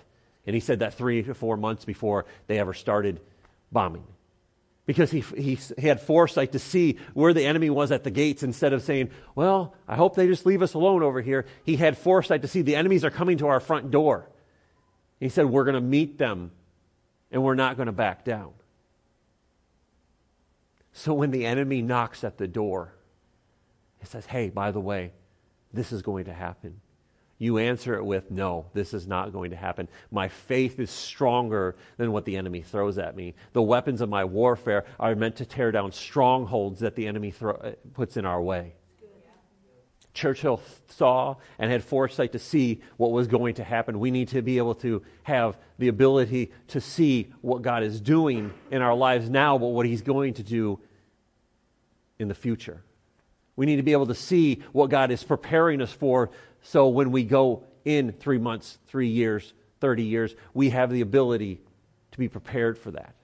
And 0.47 0.53
he 0.53 0.61
said 0.61 0.81
that 0.81 0.93
three 0.93 1.23
to 1.23 1.33
four 1.33 1.57
months 1.57 1.87
before 1.87 2.27
they 2.47 2.59
ever 2.59 2.75
started 2.75 3.19
bombing. 3.73 4.05
Because 4.85 5.11
he, 5.11 5.21
he, 5.21 5.59
he 5.79 5.89
had 5.89 6.03
foresight 6.03 6.53
to 6.53 6.59
see 6.59 6.99
where 7.15 7.33
the 7.33 7.47
enemy 7.47 7.71
was 7.71 7.91
at 7.93 8.05
the 8.05 8.11
gates 8.11 8.43
instead 8.43 8.75
of 8.75 8.83
saying, 8.83 9.09
Well, 9.35 9.75
I 9.89 9.97
hope 9.97 10.15
they 10.15 10.27
just 10.27 10.45
leave 10.45 10.61
us 10.61 10.75
alone 10.75 11.03
over 11.03 11.23
here. 11.23 11.47
He 11.65 11.77
had 11.77 11.97
foresight 11.97 12.43
to 12.43 12.49
see 12.49 12.61
the 12.61 12.77
enemies 12.77 13.03
are 13.03 13.11
coming 13.11 13.39
to 13.39 13.47
our 13.47 13.61
front 13.61 13.91
door. 13.91 14.29
He 15.19 15.31
said, 15.31 15.47
We're 15.47 15.65
going 15.65 15.77
to 15.77 15.81
meet 15.81 16.19
them 16.19 16.51
and 17.31 17.43
we're 17.43 17.55
not 17.55 17.77
going 17.77 17.87
to 17.87 17.93
back 17.93 18.27
down. 18.27 18.53
So 20.93 21.15
when 21.15 21.31
the 21.31 21.47
enemy 21.47 21.81
knocks 21.81 22.23
at 22.23 22.37
the 22.37 22.47
door, 22.47 22.95
it 24.01 24.09
says, 24.09 24.27
hey, 24.27 24.51
by 24.51 24.71
the 24.71 24.81
way, 24.81 25.13
this 25.75 25.93
is 25.93 26.03
going 26.03 26.27
to 26.27 26.33
happen. 26.33 26.81
You 27.39 27.59
answer 27.59 27.95
it 27.97 28.05
with, 28.05 28.31
no, 28.31 28.67
this 28.75 28.95
is 28.95 29.07
not 29.07 29.33
going 29.33 29.51
to 29.51 29.57
happen. 29.57 29.89
My 30.11 30.29
faith 30.29 30.79
is 30.79 30.91
stronger 30.91 31.75
than 31.97 32.13
what 32.13 32.25
the 32.25 32.37
enemy 32.37 32.63
throws 32.63 32.97
at 32.97 33.17
me. 33.17 33.35
The 33.53 33.63
weapons 33.63 34.01
of 34.01 34.09
my 34.09 34.25
warfare 34.25 34.85
are 35.01 35.15
meant 35.17 35.37
to 35.37 35.45
tear 35.45 35.73
down 35.73 35.93
strongholds 35.93 36.81
that 36.81 36.95
the 36.95 37.09
enemy 37.09 37.33
throw, 37.33 37.55
uh, 37.55 37.73
puts 37.93 38.17
in 38.17 38.25
our 38.25 38.41
way. 38.41 38.75
Churchill 40.15 40.61
saw 40.89 41.35
and 41.59 41.73
had 41.73 41.83
foresight 41.83 42.33
to 42.33 42.39
see 42.39 42.81
what 42.97 43.11
was 43.11 43.27
going 43.27 43.57
to 43.57 43.65
happen. 43.65 43.99
We 43.99 44.13
need 44.13 44.29
to 44.29 44.43
be 44.43 44.59
able 44.59 44.77
to 44.77 45.03
have 45.25 45.59
the 45.79 45.89
ability 45.89 46.53
to 46.69 46.81
see 46.81 47.33
what 47.41 47.63
God 47.63 47.83
is 47.83 48.01
doing 48.01 48.55
in 48.71 48.81
our 48.81 48.95
lives 48.95 49.29
now, 49.29 49.59
but 49.59 49.67
what 49.67 49.87
He's 49.87 50.03
going 50.03 50.35
to 50.35 50.45
do 50.45 50.79
in 52.21 52.29
the 52.29 52.35
future. 52.35 52.85
We 53.57 53.67
need 53.67 53.77
to 53.77 53.83
be 53.83 53.93
able 53.93 54.07
to 54.07 54.15
see 54.15 54.63
what 54.73 54.91
God 54.91 55.11
is 55.11 55.23
preparing 55.23 55.81
us 55.81 55.93
for 55.93 56.31
so 56.65 56.89
when 56.89 57.13
we 57.13 57.25
go 57.25 57.65
in 57.85 58.13
three 58.13 58.39
months, 58.39 58.79
three 58.89 59.09
years, 59.09 59.53
30 59.81 60.03
years, 60.03 60.35
we 60.55 60.71
have 60.71 60.91
the 60.91 61.03
ability 61.03 61.61
to 62.11 62.19
be 62.19 62.29
prepared 62.29 62.79
for 62.79 62.91
that. 62.93 63.15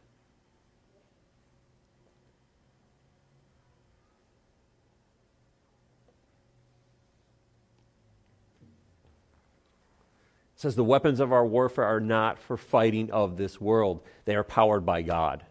It 10.54 10.60
says 10.62 10.76
the 10.76 10.84
weapons 10.84 11.20
of 11.20 11.32
our 11.32 11.46
warfare 11.46 11.86
are 11.86 12.00
not 12.00 12.38
for 12.38 12.58
fighting 12.58 13.10
of 13.10 13.38
this 13.38 13.58
world. 13.58 14.02
They 14.26 14.36
are 14.36 14.44
powered 14.44 14.84
by 14.84 15.00
God. 15.00 15.42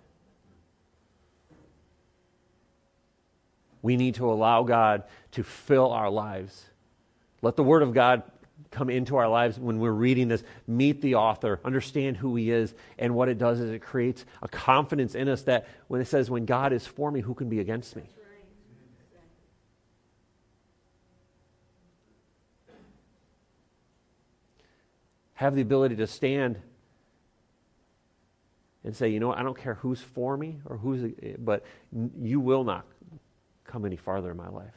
We 3.81 3.97
need 3.97 4.15
to 4.15 4.31
allow 4.31 4.63
God 4.63 5.03
to 5.31 5.43
fill 5.43 5.91
our 5.91 6.09
lives. 6.09 6.65
Let 7.41 7.55
the 7.55 7.63
Word 7.63 7.81
of 7.81 7.93
God 7.93 8.23
come 8.71 8.89
into 8.89 9.15
our 9.15 9.27
lives 9.27 9.57
when 9.57 9.79
we're 9.79 9.91
reading 9.91 10.27
this. 10.27 10.43
Meet 10.67 11.01
the 11.01 11.15
author, 11.15 11.59
understand 11.63 12.17
who 12.17 12.35
he 12.35 12.51
is, 12.51 12.73
and 12.97 13.15
what 13.15 13.29
it 13.29 13.37
does 13.37 13.59
is 13.59 13.71
it 13.71 13.79
creates 13.79 14.25
a 14.41 14.47
confidence 14.47 15.15
in 15.15 15.29
us 15.29 15.43
that 15.43 15.67
when 15.87 16.01
it 16.01 16.05
says, 16.05 16.29
When 16.29 16.45
God 16.45 16.73
is 16.73 16.85
for 16.85 17.09
me, 17.09 17.21
who 17.21 17.33
can 17.33 17.49
be 17.49 17.59
against 17.59 17.95
me? 17.95 18.03
Have 25.35 25.55
the 25.55 25.61
ability 25.61 25.95
to 25.95 26.07
stand 26.07 26.59
and 28.83 28.95
say, 28.95 29.09
you 29.09 29.19
know 29.19 29.31
I 29.31 29.43
don't 29.43 29.57
care 29.57 29.75
who's 29.75 30.01
for 30.01 30.35
me 30.35 30.59
or 30.65 30.77
who's, 30.77 31.13
but 31.37 31.63
you 32.19 32.39
will 32.39 32.63
not 32.63 32.85
come 33.69 33.86
any 33.86 33.95
farther 33.95 34.32
in 34.32 34.38
my 34.38 34.49
life. 34.49 34.73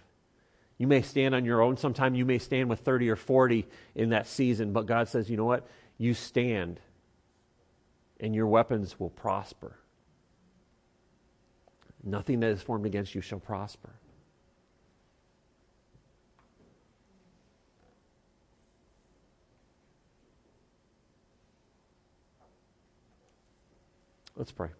You 0.78 0.86
may 0.86 1.02
stand 1.02 1.34
on 1.34 1.44
your 1.44 1.62
own. 1.62 1.76
Sometime 1.76 2.14
you 2.14 2.24
may 2.24 2.38
stand 2.38 2.68
with 2.68 2.80
30 2.80 3.08
or 3.10 3.16
40 3.16 3.66
in 3.94 4.10
that 4.10 4.26
season, 4.26 4.72
but 4.72 4.86
God 4.86 5.08
says, 5.08 5.30
you 5.30 5.36
know 5.36 5.44
what? 5.44 5.66
You 5.98 6.14
stand, 6.14 6.80
and 8.20 8.34
your 8.34 8.46
weapons 8.46 8.98
will 8.98 9.10
prosper. 9.10 9.76
Nothing 12.02 12.40
that 12.40 12.50
is 12.50 12.62
formed 12.62 12.86
against 12.86 13.14
you 13.14 13.20
shall 13.20 13.38
prosper. 13.38 13.90
Let's 24.34 24.50
pray. 24.50 24.70